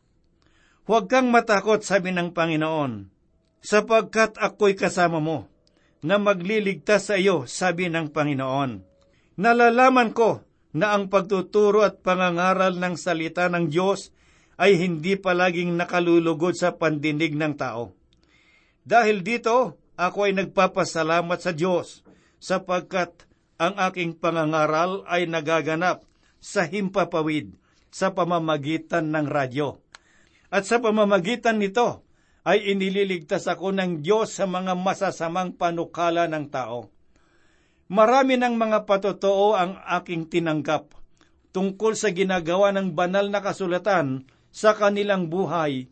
Huwag 0.82 1.14
kang 1.14 1.30
matakot, 1.30 1.86
sabi 1.86 2.10
ng 2.10 2.34
Panginoon, 2.34 3.06
sapagkat 3.62 4.42
ako'y 4.42 4.74
kasama 4.74 5.22
mo, 5.22 5.46
na 6.02 6.18
magliligtas 6.18 7.14
sa 7.14 7.22
iyo, 7.22 7.46
sabi 7.46 7.86
ng 7.86 8.10
Panginoon. 8.10 8.82
Nalalaman 9.38 10.10
ko 10.10 10.42
na 10.74 10.98
ang 10.98 11.14
pagtuturo 11.14 11.86
at 11.86 12.02
pangangaral 12.02 12.82
ng 12.82 12.98
salita 12.98 13.46
ng 13.46 13.70
Diyos 13.70 14.10
ay 14.58 14.82
hindi 14.82 15.22
palaging 15.22 15.78
nakalulugod 15.78 16.58
sa 16.58 16.74
pandinig 16.74 17.38
ng 17.38 17.54
tao. 17.62 17.94
Dahil 18.82 19.22
dito, 19.22 19.78
ako 20.02 20.26
ay 20.26 20.34
nagpapasalamat 20.34 21.38
sa 21.38 21.54
Diyos 21.54 22.02
sapagkat 22.42 23.30
ang 23.62 23.78
aking 23.78 24.18
pangangaral 24.18 25.06
ay 25.06 25.30
nagaganap 25.30 26.02
sa 26.42 26.66
himpapawid 26.66 27.54
sa 27.94 28.18
pamamagitan 28.18 29.14
ng 29.14 29.30
radyo 29.30 29.78
at 30.52 30.68
sa 30.68 30.84
pamamagitan 30.84 31.58
nito 31.58 32.04
ay 32.44 32.76
inililigtas 32.76 33.48
ako 33.48 33.72
ng 33.72 34.04
Diyos 34.04 34.36
sa 34.36 34.44
mga 34.50 34.76
masasamang 34.76 35.56
panukala 35.56 36.28
ng 36.28 36.46
tao. 36.52 36.92
Marami 37.88 38.36
ng 38.36 38.56
mga 38.60 38.84
patotoo 38.84 39.56
ang 39.56 39.80
aking 40.00 40.28
tinanggap 40.28 40.92
tungkol 41.56 41.96
sa 41.96 42.12
ginagawa 42.12 42.72
ng 42.76 42.96
banal 42.96 43.28
na 43.28 43.44
kasulatan 43.44 44.28
sa 44.52 44.76
kanilang 44.76 45.32
buhay, 45.32 45.88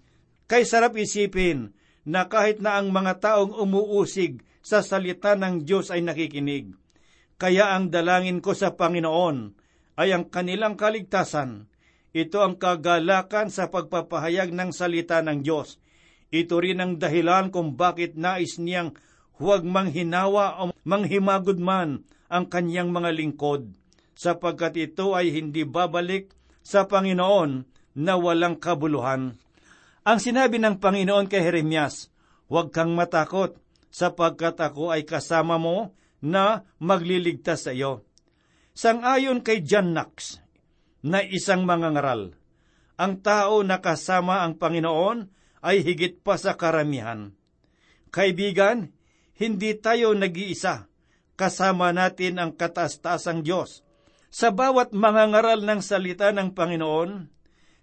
kay 0.47 0.63
sarap 0.67 0.95
isipin 0.99 1.75
na 2.03 2.27
kahit 2.27 2.59
na 2.59 2.79
ang 2.79 2.91
mga 2.91 3.19
taong 3.19 3.55
umuusig 3.55 4.43
sa 4.59 4.83
salita 4.83 5.35
ng 5.35 5.63
Diyos 5.63 5.91
ay 5.91 6.03
nakikinig. 6.03 6.75
Kaya 7.39 7.71
ang 7.75 7.87
dalangin 7.87 8.43
ko 8.43 8.51
sa 8.51 8.75
Panginoon 8.75 9.55
ay 9.99 10.11
ang 10.11 10.27
kanilang 10.27 10.75
kaligtasan 10.75 11.71
ito 12.15 12.41
ang 12.41 12.57
kagalakan 12.57 13.53
sa 13.53 13.69
pagpapahayag 13.69 14.49
ng 14.49 14.69
salita 14.73 15.21
ng 15.21 15.45
Diyos. 15.45 15.77
Ito 16.29 16.61
rin 16.61 16.81
ang 16.81 16.97
dahilan 16.97 17.49
kung 17.53 17.77
bakit 17.77 18.17
nais 18.17 18.57
niyang 18.61 18.93
huwag 19.37 19.65
manghinawa 19.65 20.61
o 20.61 20.73
manghimagod 20.85 21.57
man 21.57 22.05
ang 22.29 22.45
kanyang 22.45 22.93
mga 22.93 23.09
lingkod, 23.13 23.73
sapagkat 24.13 24.77
ito 24.77 25.17
ay 25.17 25.33
hindi 25.33 25.65
babalik 25.65 26.29
sa 26.61 26.85
Panginoon 26.85 27.65
na 27.97 28.13
walang 28.19 28.61
kabuluhan. 28.61 29.33
Ang 30.05 30.19
sinabi 30.21 30.61
ng 30.61 30.77
Panginoon 30.77 31.25
kay 31.25 31.41
Jeremias, 31.41 32.13
Huwag 32.49 32.73
kang 32.73 32.97
matakot, 32.97 33.61
sapagkat 33.93 34.57
ako 34.57 34.89
ay 34.89 35.05
kasama 35.05 35.61
mo 35.61 35.93
na 36.17 36.65
magliligtas 36.81 37.69
sa 37.69 37.71
iyo. 37.73 38.01
Sang-ayon 38.73 39.45
kay 39.45 39.61
John 39.61 39.93
Knox, 39.93 40.41
na 41.05 41.23
isang 41.23 41.63
mangangaral. 41.63 42.35
Ang 42.99 43.23
tao 43.23 43.63
na 43.63 43.79
kasama 43.79 44.43
ang 44.43 44.59
Panginoon 44.59 45.31
ay 45.63 45.83
higit 45.83 46.19
pa 46.19 46.35
sa 46.35 46.59
karamihan. 46.59 47.31
Kaibigan, 48.11 48.91
hindi 49.39 49.71
tayo 49.79 50.11
nag-iisa, 50.11 50.91
kasama 51.39 51.95
natin 51.95 52.41
ang 52.43 52.51
kataas-taasang 52.51 53.45
Diyos. 53.45 53.87
Sa 54.27 54.51
bawat 54.51 54.91
mga 54.91 55.31
ngaral 55.31 55.59
ng 55.63 55.81
salita 55.81 56.35
ng 56.35 56.51
Panginoon, 56.51 57.31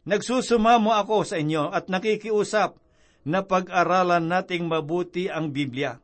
nagsusumamo 0.04 0.92
ako 0.92 1.24
sa 1.24 1.40
inyo 1.40 1.72
at 1.72 1.88
nakikiusap 1.88 2.76
na 3.26 3.42
pag-aralan 3.42 4.28
nating 4.28 4.68
mabuti 4.68 5.26
ang 5.26 5.50
Biblia. 5.50 5.98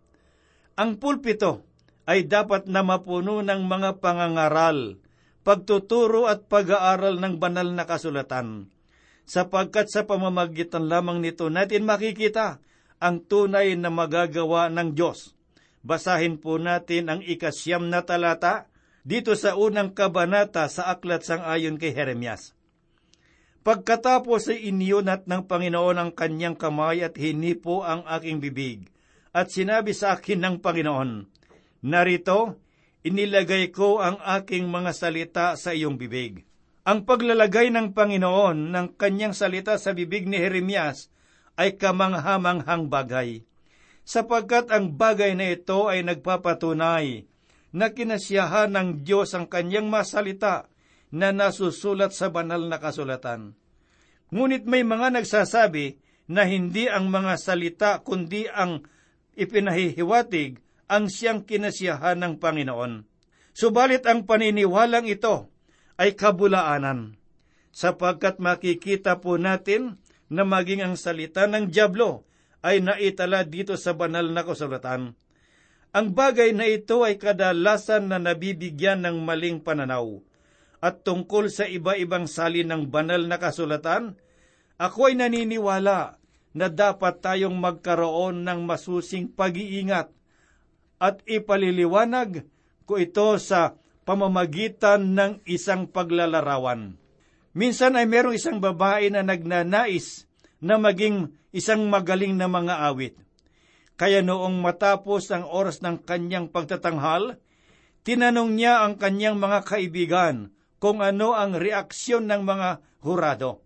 Ang 0.75 0.99
pulpito 0.99 1.62
ay 2.09 2.26
dapat 2.26 2.66
na 2.66 2.83
mapuno 2.83 3.45
ng 3.45 3.61
mga 3.62 4.02
pangangaral, 4.02 4.99
pagtuturo 5.42 6.30
at 6.30 6.46
pag-aaral 6.46 7.18
ng 7.18 7.38
banal 7.38 7.70
na 7.75 7.87
kasulatan, 7.87 8.70
sapagkat 9.26 9.90
sa 9.90 10.06
pamamagitan 10.06 10.87
lamang 10.87 11.22
nito 11.22 11.50
natin 11.50 11.87
makikita 11.87 12.62
ang 13.02 13.22
tunay 13.22 13.75
na 13.75 13.90
magagawa 13.90 14.70
ng 14.70 14.94
Diyos. 14.94 15.34
Basahin 15.82 16.38
po 16.38 16.62
natin 16.62 17.11
ang 17.11 17.20
ikasyam 17.22 17.90
na 17.90 18.06
talata 18.06 18.70
dito 19.02 19.34
sa 19.34 19.58
unang 19.58 19.90
kabanata 19.90 20.70
sa 20.70 20.87
aklat 20.94 21.26
sang 21.26 21.42
ayon 21.42 21.75
kay 21.75 21.90
Jeremias. 21.90 22.54
Pagkatapos 23.66 24.50
ay 24.50 24.70
iniyunat 24.70 25.26
ng 25.26 25.46
Panginoon 25.46 25.99
ang 25.99 26.11
kanyang 26.14 26.58
kamay 26.58 27.02
at 27.02 27.14
hinipo 27.18 27.82
ang 27.82 28.06
aking 28.06 28.42
bibig, 28.42 28.90
at 29.34 29.50
sinabi 29.50 29.94
sa 29.94 30.18
akin 30.18 30.38
ng 30.42 30.56
Panginoon, 30.58 31.26
Narito, 31.82 32.58
inilagay 33.02 33.75
ko 33.75 33.99
ang 33.99 34.18
aking 34.23 34.71
mga 34.71 34.90
salita 34.94 35.47
sa 35.59 35.75
iyong 35.75 35.99
bibig. 35.99 36.47
Ang 36.82 37.06
paglalagay 37.06 37.71
ng 37.71 37.94
Panginoon 37.94 38.75
ng 38.75 38.87
kanyang 38.99 39.35
salita 39.35 39.78
sa 39.78 39.94
bibig 39.94 40.26
ni 40.26 40.38
Jeremias 40.38 41.11
ay 41.54 41.78
kamanghamanghang 41.78 42.90
bagay, 42.90 43.47
sapagkat 44.02 44.71
ang 44.75 44.99
bagay 44.99 45.38
na 45.38 45.54
ito 45.54 45.87
ay 45.87 46.02
nagpapatunay 46.02 47.30
na 47.71 47.87
kinasiyahan 47.94 48.75
ng 48.75 48.88
Diyos 49.06 49.30
ang 49.38 49.47
kanyang 49.47 49.87
masalita 49.87 50.66
na 51.12 51.30
nasusulat 51.30 52.11
sa 52.11 52.32
banal 52.32 52.66
na 52.66 52.82
kasulatan. 52.82 53.54
Ngunit 54.32 54.64
may 54.64 54.82
mga 54.82 55.12
nagsasabi 55.12 56.00
na 56.32 56.49
hindi 56.49 56.88
ang 56.88 57.12
mga 57.12 57.37
salita 57.37 57.90
kundi 58.00 58.49
ang 58.49 58.88
ipinahihiwatig 59.37 60.61
ang 60.92 61.08
siyang 61.08 61.49
kinasiyahan 61.49 62.20
ng 62.20 62.34
Panginoon. 62.37 63.08
Subalit 63.56 64.04
ang 64.04 64.28
paniniwalang 64.28 65.08
ito 65.08 65.49
ay 65.96 66.12
kabulaanan, 66.12 67.16
sapagkat 67.72 68.37
makikita 68.37 69.25
po 69.25 69.40
natin 69.40 69.96
na 70.28 70.44
maging 70.44 70.84
ang 70.84 70.94
salita 71.00 71.49
ng 71.49 71.72
Diablo 71.72 72.28
ay 72.61 72.84
naitala 72.84 73.49
dito 73.49 73.80
sa 73.80 73.96
banal 73.96 74.28
na 74.28 74.44
kasulatan. 74.44 75.16
Ang 75.92 76.06
bagay 76.12 76.52
na 76.52 76.68
ito 76.68 77.04
ay 77.04 77.16
kadalasan 77.16 78.12
na 78.12 78.20
nabibigyan 78.20 79.04
ng 79.04 79.25
maling 79.25 79.61
pananaw 79.64 80.20
at 80.80 81.04
tungkol 81.04 81.49
sa 81.49 81.68
iba-ibang 81.68 82.25
salin 82.28 82.68
ng 82.68 82.88
banal 82.88 83.28
na 83.28 83.37
kasulatan, 83.37 84.16
ako 84.76 85.12
ay 85.12 85.14
naniniwala 85.20 86.16
na 86.52 86.66
dapat 86.68 87.20
tayong 87.20 87.56
magkaroon 87.56 88.44
ng 88.44 88.61
masusing 88.64 89.28
pag-iingat 89.30 90.12
at 91.02 91.18
ipaliliwanag 91.26 92.47
ko 92.87 92.94
ito 92.94 93.35
sa 93.42 93.75
pamamagitan 94.06 95.18
ng 95.18 95.32
isang 95.50 95.90
paglalarawan. 95.90 96.94
Minsan 97.59 97.99
ay 97.99 98.06
merong 98.06 98.38
isang 98.38 98.62
babae 98.62 99.11
na 99.11 99.26
nagnanais 99.26 100.30
na 100.62 100.79
maging 100.79 101.35
isang 101.50 101.90
magaling 101.90 102.38
na 102.38 102.46
mga 102.46 102.87
awit. 102.87 103.18
Kaya 103.98 104.22
noong 104.22 104.62
matapos 104.62 105.29
ang 105.35 105.44
oras 105.50 105.83
ng 105.83 106.00
kanyang 106.07 106.48
pagtatanghal, 106.48 107.37
tinanong 108.07 108.55
niya 108.55 108.87
ang 108.87 108.94
kanyang 108.94 109.37
mga 109.37 109.66
kaibigan 109.66 110.55
kung 110.79 111.03
ano 111.03 111.35
ang 111.35 111.59
reaksyon 111.59 112.31
ng 112.31 112.42
mga 112.46 112.83
hurado. 113.03 113.62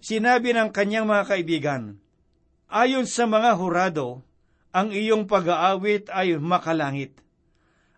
Sinabi 0.00 0.56
ng 0.56 0.70
kanyang 0.72 1.06
mga 1.06 1.24
kaibigan, 1.28 1.82
Ayon 2.70 3.04
sa 3.04 3.26
mga 3.26 3.58
hurado, 3.58 4.22
ang 4.70 4.94
iyong 4.94 5.26
pag-aawit 5.26 6.10
ay 6.14 6.38
makalangit. 6.38 7.18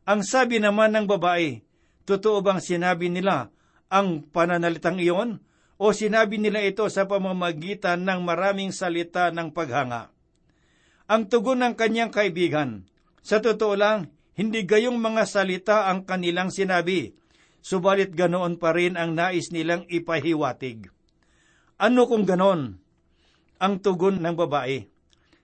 Ang 0.08 0.24
sabi 0.24 0.58
naman 0.58 0.96
ng 0.96 1.06
babae, 1.06 1.60
totoo 2.08 2.40
bang 2.42 2.58
sinabi 2.58 3.12
nila 3.12 3.52
ang 3.92 4.24
pananalitang 4.24 4.98
iyon 4.98 5.44
o 5.76 5.92
sinabi 5.92 6.40
nila 6.40 6.64
ito 6.64 6.88
sa 6.88 7.04
pamamagitan 7.04 8.02
ng 8.02 8.20
maraming 8.24 8.72
salita 8.72 9.28
ng 9.30 9.52
paghanga? 9.52 10.10
Ang 11.12 11.28
tugon 11.28 11.60
ng 11.60 11.74
kanyang 11.76 12.08
kaibigan, 12.08 12.88
sa 13.20 13.38
totoo 13.38 13.76
lang, 13.76 14.10
hindi 14.32 14.64
gayong 14.64 14.96
mga 14.96 15.28
salita 15.28 15.92
ang 15.92 16.08
kanilang 16.08 16.48
sinabi, 16.48 17.12
subalit 17.60 18.16
ganoon 18.16 18.56
pa 18.56 18.72
rin 18.72 18.96
ang 18.96 19.12
nais 19.12 19.52
nilang 19.52 19.84
ipahiwatig. 19.92 20.88
Ano 21.76 22.08
kung 22.08 22.24
ganon? 22.24 22.80
Ang 23.62 23.74
tugon 23.78 24.18
ng 24.18 24.34
babae. 24.34 24.91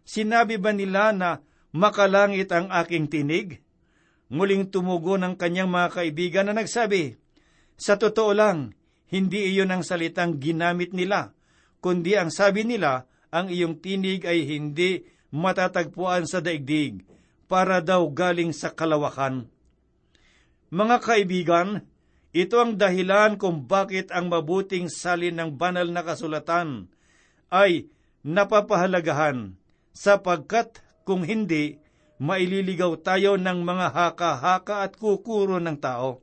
Sinabi 0.09 0.57
ba 0.57 0.73
nila 0.73 1.13
na 1.13 1.45
makalangit 1.77 2.49
ang 2.49 2.73
aking 2.73 3.13
tinig? 3.13 3.61
Muling 4.33 4.73
tumugo 4.73 5.21
ng 5.21 5.37
kanyang 5.37 5.69
mga 5.69 5.89
kaibigan 6.01 6.49
na 6.49 6.57
nagsabi, 6.57 7.21
Sa 7.77 8.01
totoo 8.01 8.33
lang, 8.33 8.73
hindi 9.13 9.53
iyon 9.53 9.69
ang 9.69 9.85
salitang 9.85 10.41
ginamit 10.41 10.97
nila, 10.97 11.37
kundi 11.85 12.17
ang 12.17 12.33
sabi 12.33 12.65
nila, 12.65 13.05
ang 13.29 13.53
iyong 13.53 13.85
tinig 13.85 14.25
ay 14.25 14.49
hindi 14.49 15.05
matatagpuan 15.29 16.25
sa 16.25 16.41
daigdig, 16.41 17.05
para 17.45 17.85
daw 17.85 18.09
galing 18.09 18.57
sa 18.57 18.73
kalawakan. 18.73 19.45
Mga 20.73 20.97
kaibigan, 21.05 21.69
ito 22.33 22.57
ang 22.61 22.81
dahilan 22.81 23.37
kung 23.37 23.69
bakit 23.69 24.09
ang 24.13 24.33
mabuting 24.33 24.89
salin 24.89 25.37
ng 25.37 25.57
banal 25.57 25.89
na 25.89 26.01
kasulatan 26.01 26.89
ay 27.53 27.89
napapahalagahan, 28.25 29.57
sapagkat 29.99 30.79
kung 31.03 31.27
hindi, 31.27 31.83
maililigaw 32.23 33.03
tayo 33.03 33.35
ng 33.35 33.67
mga 33.67 33.87
haka-haka 33.91 34.87
at 34.87 34.95
kukuro 34.95 35.59
ng 35.59 35.75
tao. 35.83 36.23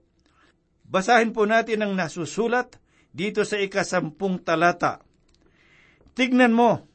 Basahin 0.87 1.35
po 1.35 1.43
natin 1.43 1.83
ang 1.83 1.91
nasusulat 1.91 2.79
dito 3.11 3.43
sa 3.43 3.59
ikasampung 3.59 4.39
talata. 4.39 5.03
Tignan 6.15 6.55
mo, 6.55 6.87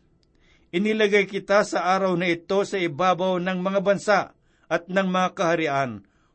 inilagay 0.72 1.28
kita 1.28 1.60
sa 1.68 1.84
araw 1.92 2.16
na 2.16 2.32
ito 2.32 2.64
sa 2.64 2.80
ibabaw 2.80 3.36
ng 3.36 3.58
mga 3.60 3.80
bansa 3.84 4.20
at 4.70 4.88
ng 4.88 5.08
mga 5.10 5.28
kaharian 5.36 5.90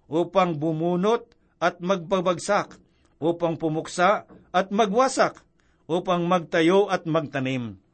upang 0.05 0.53
bumunot 0.61 1.25
at 1.57 1.81
magpabagsak, 1.81 2.77
upang 3.17 3.57
pumuksa 3.57 4.29
at 4.53 4.69
magwasak, 4.69 5.41
upang 5.89 6.29
magtayo 6.29 6.85
at 6.91 7.09
magtanim. 7.09 7.84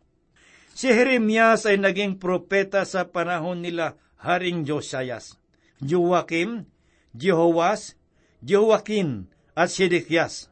Si 0.72 0.88
Jeremias 0.88 1.68
ay 1.68 1.78
naging 1.78 2.16
propeta 2.18 2.88
sa 2.88 3.12
panahon 3.12 3.60
nila 3.60 4.00
Haring 4.22 4.64
Josias, 4.64 5.36
Joachim, 5.84 6.70
Jehoas, 7.12 8.00
Jehoakin 8.46 9.28
at 9.58 9.70
Sedekias. 9.74 10.48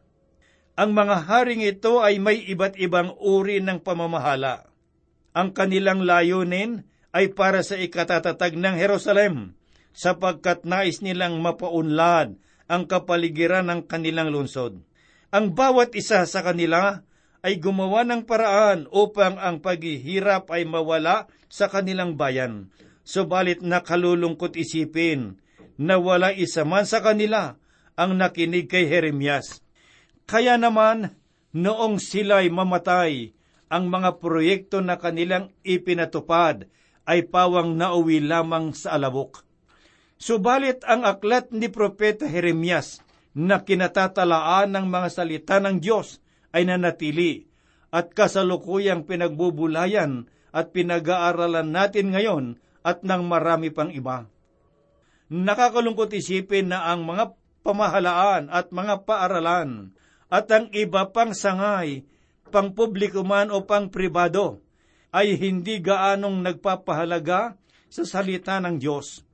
Ang 0.80 0.96
mga 0.96 1.28
haring 1.28 1.64
ito 1.64 2.00
ay 2.00 2.24
may 2.24 2.40
iba't 2.40 2.80
ibang 2.80 3.12
uri 3.20 3.60
ng 3.60 3.84
pamamahala. 3.84 4.72
Ang 5.36 5.52
kanilang 5.52 6.08
layunin 6.08 6.88
ay 7.12 7.36
para 7.36 7.66
sa 7.66 7.76
ikatatatag 7.76 8.56
ng 8.56 8.80
Jerusalem, 8.80 9.60
sapagkat 9.92 10.64
nais 10.64 11.04
nilang 11.04 11.42
mapaunlad 11.44 12.40
ang 12.70 12.84
kapaligiran 12.86 13.68
ng 13.68 13.82
kanilang 13.90 14.32
lungsod. 14.32 14.80
Ang 15.34 15.54
bawat 15.54 15.94
isa 15.98 16.24
sa 16.24 16.42
kanila 16.42 17.04
ay 17.40 17.60
gumawa 17.60 18.04
ng 18.04 18.28
paraan 18.28 18.88
upang 18.92 19.40
ang 19.40 19.64
paghihirap 19.64 20.52
ay 20.52 20.68
mawala 20.68 21.32
sa 21.48 21.72
kanilang 21.72 22.20
bayan. 22.20 22.68
Subalit 23.08 23.64
nakalulungkot 23.64 24.60
isipin 24.60 25.40
na 25.80 25.96
wala 25.98 26.36
isa 26.36 26.68
man 26.68 26.84
sa 26.84 27.00
kanila 27.00 27.56
ang 27.96 28.20
nakinig 28.20 28.68
kay 28.68 28.88
Jeremias. 28.88 29.64
Kaya 30.30 30.60
naman, 30.60 31.16
noong 31.56 31.98
sila'y 31.98 32.52
mamatay, 32.54 33.34
ang 33.72 33.90
mga 33.90 34.20
proyekto 34.22 34.84
na 34.84 35.00
kanilang 35.00 35.54
ipinatupad 35.66 36.70
ay 37.10 37.26
pawang 37.26 37.74
nauwi 37.74 38.22
lamang 38.22 38.78
sa 38.78 38.94
alabok. 38.98 39.42
Subalit 40.20 40.84
ang 40.86 41.08
aklat 41.08 41.50
ni 41.56 41.72
Propeta 41.72 42.28
Jeremias 42.28 43.02
na 43.34 43.64
kinatatalaan 43.64 44.76
ng 44.76 44.86
mga 44.86 45.10
salita 45.10 45.58
ng 45.64 45.80
Diyos 45.80 46.20
ay 46.56 46.66
nanatili 46.66 47.48
at 47.90 48.14
kasalukuyang 48.14 49.06
pinagbubulayan 49.06 50.30
at 50.50 50.74
pinag-aaralan 50.74 51.70
natin 51.70 52.14
ngayon 52.14 52.46
at 52.86 53.06
ng 53.06 53.24
marami 53.26 53.70
pang 53.70 53.90
iba. 53.94 54.26
Nakakalungkot 55.30 56.10
isipin 56.14 56.74
na 56.74 56.90
ang 56.90 57.06
mga 57.06 57.38
pamahalaan 57.62 58.50
at 58.50 58.74
mga 58.74 59.06
paaralan 59.06 59.94
at 60.30 60.50
ang 60.50 60.70
iba 60.74 61.10
pang 61.10 61.34
sangay, 61.34 62.06
pang 62.50 62.74
publiko 62.74 63.22
man 63.22 63.54
o 63.54 63.66
pang 63.66 63.90
pribado, 63.94 64.62
ay 65.10 65.38
hindi 65.38 65.82
gaanong 65.82 66.42
nagpapahalaga 66.46 67.58
sa 67.90 68.04
salita 68.06 68.62
ng 68.62 68.78
Diyos 68.78 69.26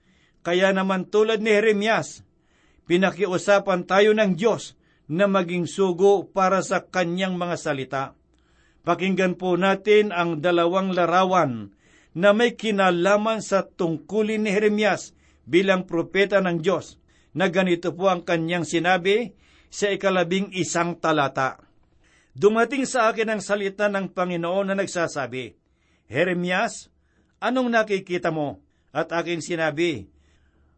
kaya 0.45 0.69
naman 0.69 1.09
tulad 1.09 1.41
ni 1.41 1.49
Jeremias, 1.49 2.21
pinakiusapan 2.85 3.89
tayo 3.89 4.13
ng 4.13 4.37
Diyos 4.37 4.77
na 5.05 5.29
maging 5.29 5.69
sugo 5.69 6.25
para 6.25 6.65
sa 6.65 6.81
kanyang 6.81 7.37
mga 7.37 7.55
salita. 7.57 8.03
Pakinggan 8.85 9.37
po 9.37 9.57
natin 9.57 10.13
ang 10.13 10.41
dalawang 10.41 10.93
larawan 10.93 11.73
na 12.15 12.31
may 12.31 12.53
kinalaman 12.53 13.41
sa 13.41 13.65
tungkulin 13.65 14.45
ni 14.45 14.53
Jeremias 14.53 15.11
bilang 15.45 15.85
propeta 15.85 16.41
ng 16.41 16.61
Diyos 16.61 16.97
na 17.35 17.51
ganito 17.51 17.91
po 17.91 18.07
ang 18.07 18.23
kanyang 18.23 18.63
sinabi 18.63 19.35
sa 19.67 19.91
ikalabing 19.91 20.55
isang 20.55 20.95
talata. 20.97 21.59
Dumating 22.35 22.83
sa 22.87 23.11
akin 23.11 23.35
ang 23.35 23.41
salita 23.43 23.87
ng 23.87 24.11
Panginoon 24.11 24.71
na 24.71 24.75
nagsasabi, 24.75 25.55
Jeremias, 26.11 26.91
anong 27.39 27.71
nakikita 27.71 28.31
mo? 28.31 28.59
At 28.95 29.11
aking 29.11 29.43
sinabi, 29.43 30.07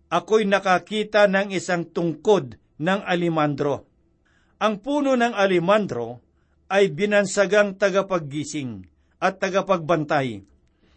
ako'y 0.10 0.50
nakakita 0.50 1.30
ng 1.30 1.54
isang 1.54 1.86
tungkod 1.86 2.58
ng 2.78 3.00
alimandro. 3.06 3.87
Ang 4.58 4.82
puno 4.82 5.14
ng 5.14 5.38
alimandro 5.38 6.18
ay 6.66 6.90
binansagang 6.90 7.78
tagapaggising 7.78 8.90
at 9.22 9.38
tagapagbantay. 9.38 10.42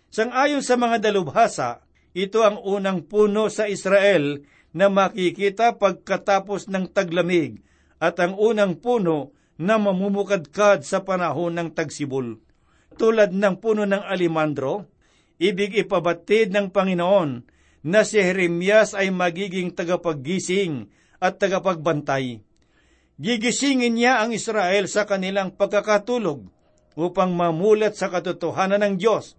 Sangayon 0.08 0.64
sa 0.64 0.80
mga 0.80 0.96
dalubhasa, 1.04 1.84
ito 2.16 2.40
ang 2.40 2.56
unang 2.64 3.04
puno 3.04 3.52
sa 3.52 3.68
Israel 3.68 4.40
na 4.72 4.88
makikita 4.88 5.76
pagkatapos 5.76 6.72
ng 6.72 6.88
taglamig 6.88 7.60
at 8.00 8.16
ang 8.18 8.32
unang 8.40 8.80
puno 8.80 9.36
na 9.60 9.76
mamumukadkad 9.76 10.80
sa 10.80 11.04
panahon 11.04 11.52
ng 11.52 11.68
tagsibol. 11.76 12.40
Tulad 12.96 13.36
ng 13.36 13.60
puno 13.60 13.84
ng 13.84 14.00
alimandro, 14.08 14.88
ibig 15.36 15.76
ipabatid 15.76 16.48
ng 16.48 16.72
Panginoon 16.72 17.44
na 17.84 18.08
si 18.08 18.24
Jeremias 18.24 18.96
ay 18.96 19.12
magiging 19.12 19.76
tagapaggising 19.76 20.88
at 21.20 21.36
tagapagbantay. 21.36 22.40
Gigisingin 23.20 24.00
niya 24.00 24.24
ang 24.24 24.32
Israel 24.32 24.88
sa 24.88 25.04
kanilang 25.04 25.52
pagkakatulog 25.52 26.40
upang 26.96 27.36
mamulat 27.36 27.92
sa 27.92 28.08
katotohanan 28.08 28.80
ng 28.80 28.94
Diyos. 28.96 29.36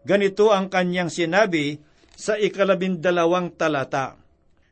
Ganito 0.00 0.48
ang 0.48 0.72
kanyang 0.72 1.12
sinabi 1.12 1.76
sa 2.16 2.40
ikalabindalawang 2.40 3.52
talata. 3.52 4.16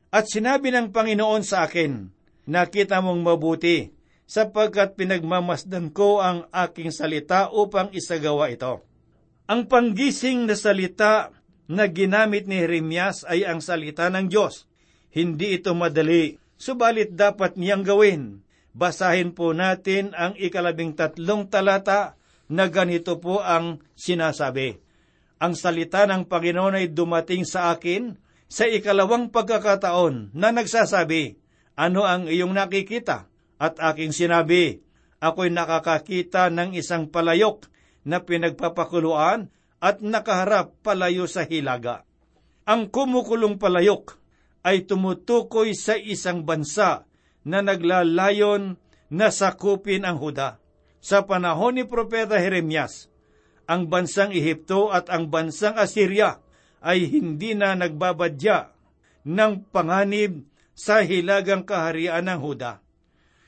At 0.08 0.32
sinabi 0.32 0.72
ng 0.72 0.88
Panginoon 0.88 1.44
sa 1.44 1.68
akin, 1.68 2.08
Nakita 2.48 3.04
mong 3.04 3.20
mabuti, 3.20 3.92
sapagkat 4.24 4.96
pinagmamasdan 4.96 5.92
ko 5.92 6.24
ang 6.24 6.48
aking 6.48 6.96
salita 6.96 7.52
upang 7.52 7.92
isagawa 7.92 8.48
ito. 8.48 8.80
Ang 9.52 9.68
panggising 9.68 10.48
na 10.48 10.56
salita 10.56 11.28
na 11.68 11.84
ginamit 11.92 12.48
ni 12.48 12.64
Jeremias 12.64 13.20
ay 13.28 13.44
ang 13.44 13.60
salita 13.60 14.08
ng 14.08 14.32
Diyos. 14.32 14.64
Hindi 15.12 15.60
ito 15.60 15.76
madali, 15.76 16.40
subalit 16.56 17.12
dapat 17.12 17.60
niyang 17.60 17.84
gawin 17.84 18.45
Basahin 18.76 19.32
po 19.32 19.56
natin 19.56 20.12
ang 20.12 20.36
ikalabing 20.36 20.92
tatlong 20.92 21.48
talata 21.48 22.20
na 22.52 22.68
ganito 22.68 23.16
po 23.16 23.40
ang 23.40 23.80
sinasabi. 23.96 24.76
Ang 25.40 25.56
salita 25.56 26.04
ng 26.04 26.28
Panginoon 26.28 26.76
ay 26.76 26.92
dumating 26.92 27.48
sa 27.48 27.72
akin 27.72 28.20
sa 28.52 28.68
ikalawang 28.68 29.32
pagkakataon 29.32 30.36
na 30.36 30.52
nagsasabi, 30.52 31.40
Ano 31.72 32.04
ang 32.04 32.28
iyong 32.28 32.52
nakikita? 32.52 33.32
At 33.56 33.80
aking 33.80 34.12
sinabi, 34.12 34.84
Ako'y 35.24 35.48
nakakakita 35.48 36.52
ng 36.52 36.76
isang 36.76 37.08
palayok 37.08 37.72
na 38.04 38.20
pinagpapakuluan 38.20 39.48
at 39.80 40.04
nakaharap 40.04 40.76
palayo 40.84 41.24
sa 41.24 41.48
hilaga. 41.48 42.04
Ang 42.68 42.92
kumukulong 42.92 43.56
palayok 43.56 44.20
ay 44.68 44.84
tumutukoy 44.84 45.72
sa 45.72 45.96
isang 45.96 46.44
bansa 46.44 47.08
na 47.46 47.62
naglalayon 47.62 48.74
na 49.06 49.30
sakupin 49.30 50.02
ang 50.02 50.18
Huda. 50.18 50.58
Sa 50.98 51.22
panahon 51.22 51.78
ni 51.78 51.86
Propeta 51.86 52.34
Jeremias, 52.42 53.06
ang 53.70 53.86
bansang 53.86 54.34
Ehipto 54.34 54.90
at 54.90 55.06
ang 55.06 55.30
bansang 55.30 55.78
Assyria 55.78 56.42
ay 56.82 57.06
hindi 57.06 57.54
na 57.54 57.78
nagbabadya 57.78 58.74
ng 59.22 59.70
panganib 59.70 60.42
sa 60.74 61.06
hilagang 61.06 61.62
kaharian 61.62 62.26
ng 62.26 62.38
Huda. 62.42 62.82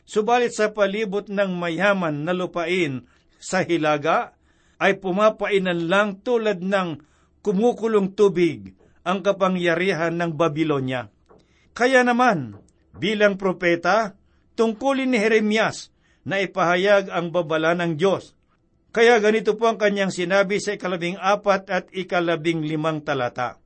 Subalit 0.07 0.55
sa 0.55 0.71
palibot 0.71 1.27
ng 1.27 1.51
mayaman 1.59 2.23
na 2.23 2.33
lupain 2.33 3.05
sa 3.43 3.67
hilaga, 3.67 4.39
ay 4.79 5.03
pumapainan 5.03 5.91
lang 5.91 6.23
tulad 6.23 6.63
ng 6.63 7.03
kumukulong 7.43 8.15
tubig 8.15 8.79
ang 9.03 9.27
kapangyarihan 9.27 10.15
ng 10.15 10.39
Babilonya. 10.39 11.11
Kaya 11.75 12.07
naman, 12.07 12.63
bilang 12.99 13.39
propeta, 13.39 14.19
tungkulin 14.59 15.15
ni 15.15 15.19
Jeremias 15.23 15.95
na 16.27 16.43
ipahayag 16.43 17.09
ang 17.15 17.31
babala 17.31 17.73
ng 17.79 17.95
Diyos. 17.95 18.35
Kaya 18.91 19.23
ganito 19.23 19.55
po 19.55 19.71
ang 19.71 19.79
kanyang 19.79 20.11
sinabi 20.11 20.59
sa 20.59 20.75
ikalabing 20.75 21.17
apat 21.17 21.71
at 21.71 21.87
ikalabing 21.95 22.67
limang 22.67 23.07
talata. 23.07 23.63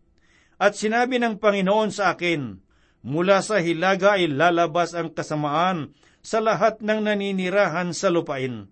At 0.60 0.76
sinabi 0.76 1.18
ng 1.18 1.40
Panginoon 1.40 1.90
sa 1.90 2.14
akin, 2.14 2.60
mula 3.02 3.42
sa 3.42 3.58
hilaga 3.58 4.20
ay 4.20 4.30
lalabas 4.30 4.94
ang 4.94 5.10
kasamaan 5.10 5.96
sa 6.22 6.38
lahat 6.38 6.84
ng 6.84 7.02
naninirahan 7.02 7.90
sa 7.96 8.12
lupain. 8.12 8.70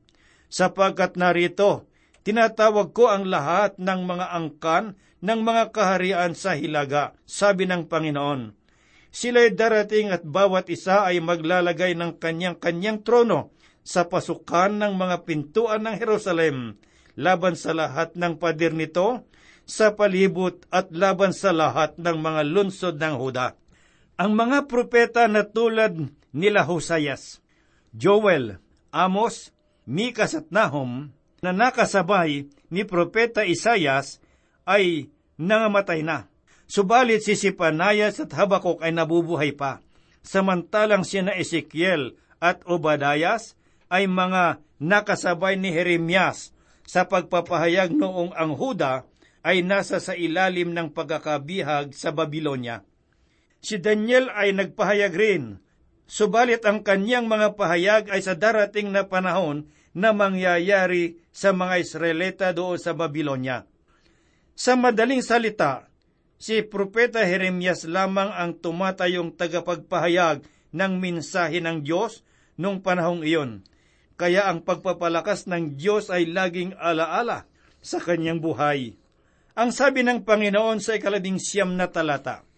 Sapagkat 0.52 1.18
narito, 1.18 1.88
tinatawag 2.22 2.94
ko 2.94 3.10
ang 3.10 3.26
lahat 3.26 3.80
ng 3.80 4.00
mga 4.06 4.26
angkan 4.36 4.84
ng 5.18 5.40
mga 5.42 5.74
kaharian 5.74 6.32
sa 6.38 6.54
hilaga, 6.54 7.16
sabi 7.26 7.66
ng 7.66 7.90
Panginoon 7.90 8.59
sila'y 9.10 9.54
darating 9.54 10.14
at 10.14 10.22
bawat 10.26 10.70
isa 10.70 11.06
ay 11.06 11.22
maglalagay 11.22 11.94
ng 11.98 12.18
kanyang-kanyang 12.18 13.02
trono 13.02 13.54
sa 13.82 14.06
pasukan 14.06 14.70
ng 14.80 14.94
mga 14.94 15.16
pintuan 15.26 15.82
ng 15.86 15.96
Jerusalem, 15.98 16.78
laban 17.18 17.58
sa 17.58 17.74
lahat 17.74 18.14
ng 18.14 18.38
padir 18.38 18.70
nito, 18.74 19.26
sa 19.66 19.94
palibot 19.94 20.66
at 20.74 20.90
laban 20.90 21.30
sa 21.30 21.54
lahat 21.54 21.94
ng 21.98 22.16
mga 22.18 22.42
lunsod 22.46 22.98
ng 22.98 23.14
Huda. 23.18 23.54
Ang 24.18 24.34
mga 24.34 24.66
propeta 24.66 25.30
na 25.30 25.46
tulad 25.46 26.10
nila 26.34 26.66
Hosayas, 26.66 27.38
Joel, 27.94 28.58
Amos, 28.90 29.54
Mikas 29.86 30.38
at 30.38 30.50
Nahum 30.50 31.10
na 31.40 31.50
nakasabay 31.50 32.46
ni 32.68 32.82
Propeta 32.84 33.42
Isayas 33.42 34.20
ay 34.68 35.08
nangamatay 35.40 36.04
na. 36.04 36.28
Subalit 36.70 37.26
si 37.26 37.34
Sipanayas 37.34 38.22
at 38.22 38.30
Habakuk 38.30 38.78
ay 38.78 38.94
nabubuhay 38.94 39.50
pa, 39.58 39.82
samantalang 40.22 41.02
sina 41.02 41.34
Ezekiel 41.34 42.14
at 42.38 42.62
Obadayas 42.62 43.58
ay 43.90 44.06
mga 44.06 44.62
nakasabay 44.78 45.58
ni 45.58 45.74
Jeremias 45.74 46.54
sa 46.86 47.10
pagpapahayag 47.10 47.90
noong 47.90 48.30
ang 48.38 48.54
Huda 48.54 49.02
ay 49.42 49.66
nasa 49.66 49.98
sa 49.98 50.14
ilalim 50.14 50.70
ng 50.70 50.94
pagkakabihag 50.94 51.90
sa 51.90 52.14
Babilonya. 52.14 52.86
Si 53.58 53.82
Daniel 53.82 54.30
ay 54.30 54.54
nagpahayag 54.54 55.10
rin, 55.10 55.58
subalit 56.06 56.62
ang 56.62 56.86
kanyang 56.86 57.26
mga 57.26 57.58
pahayag 57.58 58.14
ay 58.14 58.22
sa 58.22 58.38
darating 58.38 58.94
na 58.94 59.10
panahon 59.10 59.66
na 59.90 60.14
mangyayari 60.14 61.18
sa 61.34 61.50
mga 61.50 61.82
Israelita 61.82 62.46
doon 62.54 62.78
sa 62.78 62.94
Babilonya. 62.94 63.66
Sa 64.54 64.78
madaling 64.78 65.26
salita, 65.26 65.89
si 66.40 66.64
Propeta 66.64 67.20
Jeremias 67.20 67.84
lamang 67.84 68.32
ang 68.32 68.56
tumatayong 68.56 69.36
tagapagpahayag 69.36 70.40
ng 70.72 70.92
mensahe 70.96 71.60
ng 71.60 71.84
Diyos 71.84 72.24
nung 72.56 72.80
panahong 72.80 73.20
iyon. 73.20 73.60
Kaya 74.16 74.48
ang 74.48 74.64
pagpapalakas 74.64 75.44
ng 75.52 75.76
Diyos 75.76 76.08
ay 76.08 76.32
laging 76.32 76.76
alaala 76.80 77.44
sa 77.84 78.00
kanyang 78.00 78.40
buhay. 78.40 78.96
Ang 79.56 79.70
sabi 79.76 80.00
ng 80.00 80.24
Panginoon 80.24 80.80
sa 80.80 80.96
ikalabing 80.96 81.36
siyam 81.36 81.76
na 81.76 81.92
talata, 81.92 82.48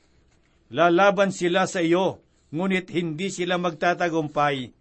Lalaban 0.72 1.34
sila 1.34 1.66
sa 1.66 1.82
iyo, 1.82 2.22
ngunit 2.54 2.88
hindi 2.94 3.28
sila 3.28 3.58
magtatagumpay. 3.58 4.72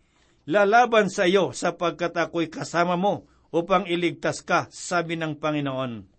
Lalaban 0.47 1.09
sa 1.09 1.25
iyo 1.25 1.51
sapagkat 1.51 2.15
ako'y 2.15 2.47
kasama 2.49 2.95
mo 2.95 3.25
upang 3.51 3.85
iligtas 3.85 4.41
ka, 4.41 4.71
sabi 4.71 5.19
ng 5.19 5.37
Panginoon. 5.37 6.11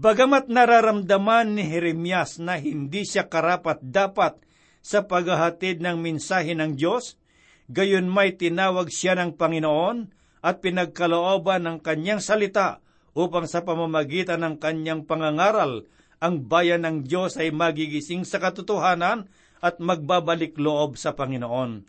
Bagamat 0.00 0.48
nararamdaman 0.48 1.60
ni 1.60 1.68
Jeremias 1.68 2.40
na 2.40 2.56
hindi 2.56 3.04
siya 3.04 3.28
karapat 3.28 3.84
dapat 3.84 4.40
sa 4.80 5.04
paghahatid 5.04 5.84
ng 5.84 6.00
mensahe 6.00 6.56
ng 6.56 6.72
Diyos, 6.72 7.20
gayon 7.68 8.08
may 8.08 8.32
tinawag 8.32 8.88
siya 8.88 9.12
ng 9.20 9.36
Panginoon 9.36 10.08
at 10.40 10.64
pinagkalooban 10.64 11.68
ng 11.68 11.76
kanyang 11.84 12.24
salita 12.24 12.80
upang 13.12 13.44
sa 13.44 13.60
pamamagitan 13.60 14.40
ng 14.40 14.56
kanyang 14.56 15.04
pangangaral, 15.04 15.84
ang 16.16 16.48
bayan 16.48 16.88
ng 16.88 17.04
Diyos 17.04 17.36
ay 17.36 17.52
magigising 17.52 18.24
sa 18.24 18.40
katotohanan 18.40 19.28
at 19.60 19.84
magbabalik 19.84 20.56
loob 20.56 20.96
sa 20.96 21.12
Panginoon. 21.12 21.84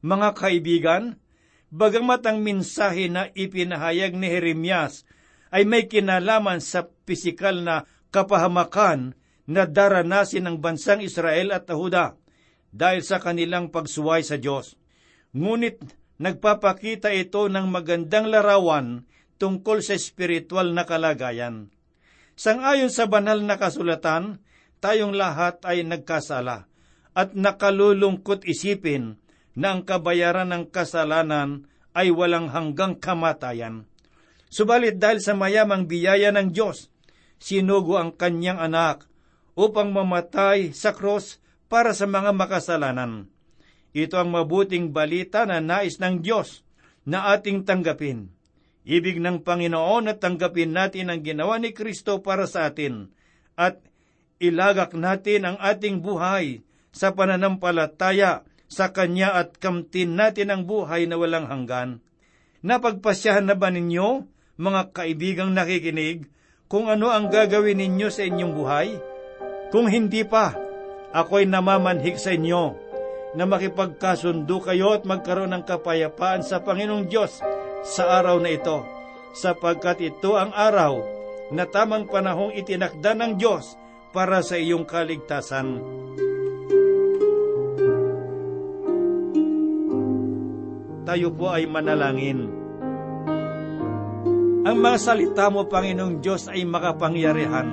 Mga 0.00 0.28
kaibigan, 0.32 1.20
bagamat 1.68 2.24
ang 2.24 2.40
mensahe 2.40 3.12
na 3.12 3.28
ipinahayag 3.36 4.16
ni 4.16 4.32
Jeremias 4.32 5.04
ay 5.52 5.68
may 5.68 5.84
kinalaman 5.90 6.62
sa 6.62 6.88
pisikal 7.10 7.58
na 7.58 7.82
kapahamakan 8.14 9.18
na 9.50 9.66
daranasin 9.66 10.46
ng 10.46 10.56
bansang 10.62 11.02
Israel 11.02 11.50
at 11.50 11.66
Huda. 11.66 12.14
dahil 12.70 13.02
sa 13.02 13.18
kanilang 13.18 13.74
pagsuway 13.74 14.22
sa 14.22 14.38
Diyos. 14.38 14.78
Ngunit 15.34 15.82
nagpapakita 16.22 17.10
ito 17.10 17.50
ng 17.50 17.66
magandang 17.66 18.30
larawan 18.30 19.10
tungkol 19.42 19.82
sa 19.82 19.98
espiritual 19.98 20.70
na 20.70 20.86
kalagayan. 20.86 21.74
Sangayon 22.38 22.94
sa 22.94 23.10
banal 23.10 23.42
na 23.42 23.58
kasulatan, 23.58 24.38
tayong 24.78 25.18
lahat 25.18 25.60
ay 25.66 25.82
nagkasala 25.82 26.70
at 27.12 27.34
nakalulungkot 27.34 28.46
isipin 28.46 29.18
na 29.58 29.74
ang 29.74 29.82
kabayaran 29.82 30.48
ng 30.54 30.70
kasalanan 30.70 31.66
ay 31.92 32.14
walang 32.14 32.48
hanggang 32.54 32.96
kamatayan. 32.96 33.90
Subalit 34.46 34.98
dahil 35.02 35.18
sa 35.18 35.34
mayamang 35.34 35.90
biyaya 35.90 36.30
ng 36.30 36.54
Diyos, 36.54 36.90
sinugo 37.40 37.96
ang 37.96 38.12
kanyang 38.12 38.60
anak 38.60 39.08
upang 39.56 39.90
mamatay 39.90 40.70
sa 40.76 40.92
cross 40.94 41.42
para 41.66 41.96
sa 41.96 42.06
mga 42.06 42.36
makasalanan. 42.36 43.26
Ito 43.90 44.22
ang 44.22 44.30
mabuting 44.30 44.94
balita 44.94 45.42
na 45.48 45.58
nais 45.58 45.98
ng 45.98 46.22
Diyos 46.22 46.62
na 47.02 47.34
ating 47.34 47.66
tanggapin. 47.66 48.30
Ibig 48.86 49.18
ng 49.18 49.42
Panginoon 49.42 50.06
na 50.06 50.14
tanggapin 50.14 50.70
natin 50.70 51.10
ang 51.10 51.20
ginawa 51.26 51.58
ni 51.58 51.74
Kristo 51.74 52.22
para 52.22 52.46
sa 52.46 52.70
atin 52.70 53.10
at 53.58 53.82
ilagak 54.38 54.94
natin 54.96 55.44
ang 55.44 55.56
ating 55.58 56.00
buhay 56.00 56.62
sa 56.94 57.12
pananampalataya 57.12 58.46
sa 58.70 58.94
Kanya 58.94 59.34
at 59.34 59.58
kamtin 59.58 60.14
natin 60.14 60.54
ang 60.54 60.62
buhay 60.64 61.10
na 61.10 61.18
walang 61.18 61.50
hanggan. 61.50 61.98
Napagpasyahan 62.62 63.50
na 63.50 63.56
ba 63.58 63.68
ninyo, 63.68 64.24
mga 64.60 64.94
kaibigang 64.94 65.52
nakikinig, 65.52 66.28
kung 66.70 66.86
ano 66.86 67.10
ang 67.10 67.26
gagawin 67.26 67.82
ninyo 67.82 68.08
sa 68.14 68.22
inyong 68.22 68.54
buhay? 68.54 68.94
Kung 69.74 69.90
hindi 69.90 70.22
pa, 70.22 70.54
ako'y 71.10 71.50
namamanhik 71.50 72.14
sa 72.14 72.30
inyo 72.30 72.78
na 73.34 73.42
makipagkasundo 73.42 74.62
kayo 74.62 74.94
at 74.94 75.02
magkaroon 75.02 75.50
ng 75.50 75.66
kapayapaan 75.66 76.46
sa 76.46 76.62
Panginoong 76.62 77.10
Diyos 77.10 77.42
sa 77.82 78.22
araw 78.22 78.38
na 78.38 78.54
ito, 78.54 78.86
sapagkat 79.34 79.98
ito 79.98 80.38
ang 80.38 80.54
araw 80.54 81.02
na 81.50 81.66
tamang 81.66 82.06
panahong 82.06 82.54
itinakda 82.54 83.18
ng 83.18 83.34
Diyos 83.34 83.74
para 84.14 84.38
sa 84.38 84.54
iyong 84.54 84.86
kaligtasan. 84.86 85.82
Tayo 91.02 91.34
po 91.34 91.50
ay 91.50 91.66
manalangin. 91.66 92.59
Ang 94.60 94.76
mga 94.76 94.98
salita 95.00 95.48
mo, 95.48 95.64
Panginoong 95.64 96.20
Diyos, 96.20 96.44
ay 96.52 96.68
makapangyarihan. 96.68 97.72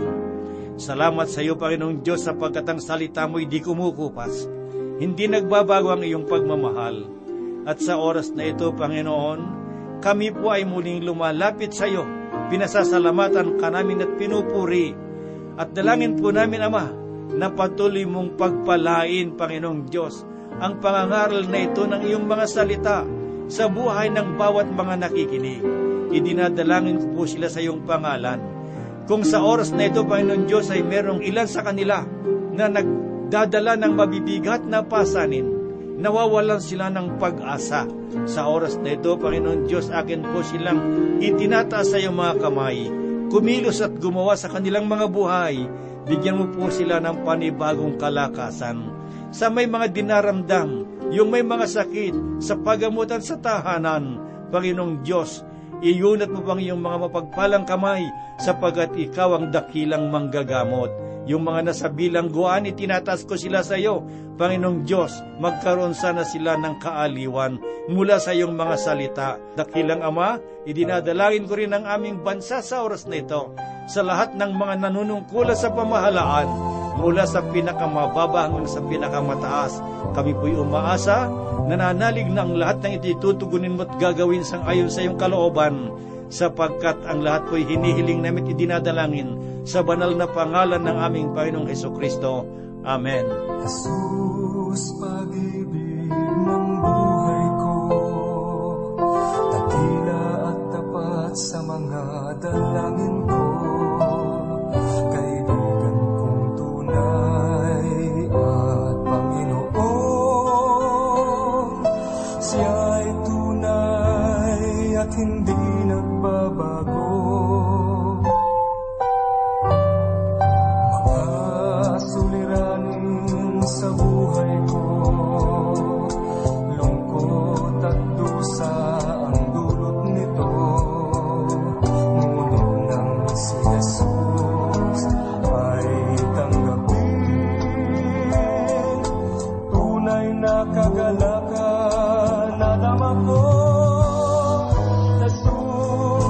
Salamat 0.80 1.28
sa 1.28 1.43
iyo, 1.43 1.60
Panginoong 1.60 2.00
Diyos, 2.00 2.23
sapagkat 2.23 2.63
ang 2.63 2.80
salita 2.80 3.28
mo 3.28 3.43
hindi 3.43 3.60
kumukupas. 3.60 4.47
Hindi 4.95 5.28
nagbabago 5.28 5.91
ang 5.91 6.08
iyong 6.08 6.23
pagmamahal. 6.23 7.04
At 7.67 7.84
sa 7.84 8.00
oras 8.00 8.32
na 8.32 8.47
ito, 8.47 8.71
Panginoon, 8.71 9.39
kami 10.00 10.32
po 10.32 10.47
ay 10.47 10.63
muling 10.63 11.04
lumalapit 11.04 11.76
sa 11.76 11.91
iyo. 11.91 12.08
Pinasasalamatan 12.47 13.60
ka 13.60 13.67
namin 13.67 14.08
at 14.08 14.12
pinupuri. 14.15 14.95
At 15.60 15.76
dalangin 15.76 16.15
po 16.15 16.32
namin, 16.32 16.71
Ama, 16.71 16.88
na 17.36 17.52
patuloy 17.52 18.08
mong 18.08 18.39
pagpalain, 18.39 19.36
Panginoong 19.36 19.91
Diyos, 19.91 20.23
ang 20.63 20.80
pangangaral 20.80 21.52
na 21.52 21.67
ito 21.67 21.84
ng 21.84 22.00
iyong 22.00 22.23
mga 22.23 22.45
salita 22.47 23.04
sa 23.52 23.67
buhay 23.67 24.08
ng 24.08 24.39
bawat 24.39 24.71
mga 24.71 25.04
nakikinig 25.04 25.87
idinadalangin 26.12 27.02
ko 27.02 27.08
po 27.13 27.24
sila 27.26 27.48
sa 27.48 27.60
iyong 27.63 27.84
pangalan. 27.84 28.39
Kung 29.08 29.24
sa 29.24 29.39
oras 29.39 29.72
na 29.72 29.88
ito, 29.88 30.04
Panginoon 30.04 30.43
Diyos, 30.52 30.67
ay 30.67 30.84
merong 30.84 31.24
ilan 31.24 31.48
sa 31.48 31.63
kanila 31.63 32.04
na 32.52 32.67
nagdadala 32.67 33.80
ng 33.80 33.93
mabibigat 33.96 34.67
na 34.67 34.84
pasanin, 34.84 35.48
nawawalan 35.96 36.60
sila 36.60 36.91
ng 36.91 37.15
pag-asa. 37.15 37.88
Sa 38.28 38.52
oras 38.52 38.76
na 38.84 39.00
ito, 39.00 39.15
Panginoon 39.15 39.63
Diyos, 39.63 39.88
akin 39.88 40.28
po 40.28 40.43
silang 40.43 40.80
itinataas 41.24 41.96
sa 41.96 41.98
iyong 42.04 42.20
mga 42.20 42.36
kamay, 42.43 42.91
kumilos 43.32 43.80
at 43.80 43.96
gumawa 43.96 44.36
sa 44.36 44.52
kanilang 44.52 44.91
mga 44.91 45.08
buhay, 45.08 45.56
bigyan 46.04 46.43
mo 46.43 46.46
po 46.52 46.67
sila 46.67 47.00
ng 47.00 47.24
panibagong 47.24 47.96
kalakasan. 47.96 48.91
Sa 49.32 49.48
may 49.48 49.72
mga 49.72 49.88
dinaramdam, 49.96 50.70
yung 51.15 51.32
may 51.32 51.48
mga 51.48 51.63
sakit, 51.63 52.43
sa 52.43 52.60
pagamutan 52.60 53.24
sa 53.24 53.39
tahanan, 53.39 54.20
Panginoong 54.52 55.00
Diyos, 55.00 55.47
Iyunat 55.78 56.34
mo 56.34 56.42
pang 56.42 56.58
iyong 56.58 56.82
mga 56.82 57.06
mapagpalang 57.06 57.66
kamay 57.70 58.10
sapagat 58.42 58.98
ikaw 58.98 59.38
ang 59.38 59.54
dakilang 59.54 60.10
manggagamot. 60.10 60.90
Yung 61.28 61.44
mga 61.44 61.70
nasa 61.70 61.92
bilangguan, 61.92 62.66
itinatas 62.66 63.28
ko 63.28 63.36
sila 63.36 63.62
sa 63.62 63.76
iyo. 63.76 64.02
Panginoong 64.40 64.88
Diyos, 64.88 65.12
magkaroon 65.44 65.98
sana 65.98 66.24
sila 66.24 66.56
ng 66.56 66.80
kaaliwan 66.80 67.60
mula 67.92 68.18
sa 68.22 68.32
iyong 68.32 68.56
mga 68.56 68.76
salita. 68.80 69.30
Dakilang 69.58 70.06
Ama, 70.06 70.40
idinadalangin 70.63 71.46
ko 71.46 71.54
rin 71.58 71.76
ang 71.76 71.86
aming 71.90 72.24
bansa 72.24 72.63
sa 72.63 72.86
oras 72.86 73.10
na 73.10 73.20
ito 73.20 73.54
sa 73.90 74.06
lahat 74.06 74.38
ng 74.38 74.52
mga 74.56 74.88
nanunungkula 74.88 75.58
sa 75.58 75.74
pamahalaan 75.74 76.77
mula 76.98 77.24
sa 77.30 77.46
pinakamababa 77.46 78.50
hanggang 78.50 78.68
sa 78.68 78.82
pinakamataas. 78.82 79.80
Kami 80.18 80.34
po'y 80.34 80.58
umaasa 80.58 81.30
nananalig 81.70 82.26
na 82.32 82.42
ang 82.42 82.58
lahat 82.58 82.82
ng 82.82 82.94
itutugunin 83.04 83.78
mo 83.78 83.86
at 83.86 83.94
gagawin 84.02 84.42
sang 84.42 84.66
ayon 84.66 84.90
sa 84.90 85.06
iyong 85.06 85.20
kalooban, 85.20 85.94
sapagkat 86.28 86.98
ang 87.08 87.22
lahat 87.24 87.48
ko'y 87.48 87.64
hinihiling 87.64 88.24
namin 88.24 88.52
idinadalangin 88.52 89.30
sa 89.68 89.84
banal 89.84 90.12
na 90.16 90.28
pangalan 90.28 90.82
ng 90.84 90.98
aming 90.98 91.28
Panginoong 91.36 91.68
Heso 91.68 91.92
Kristo. 91.92 92.48
Amen. 92.88 93.28
Jesus, 93.68 94.96
pag-ibig 94.96 96.08
ng 96.08 96.68
buhay 96.80 97.46
ko, 97.60 97.74
takila 99.52 100.24
at 100.52 100.60
tapat 100.72 101.34
sa 101.36 101.60
mga 101.68 102.04
dalangin 102.40 103.16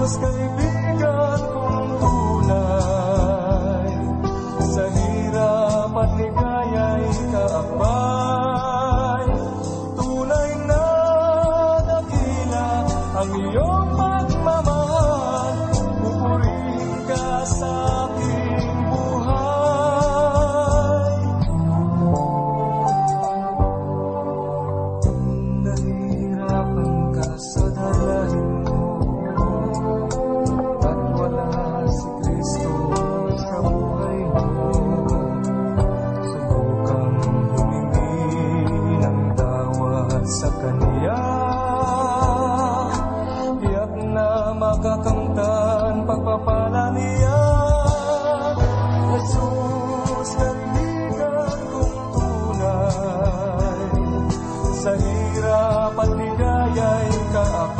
sky. 0.07 0.46
ka 57.33 57.76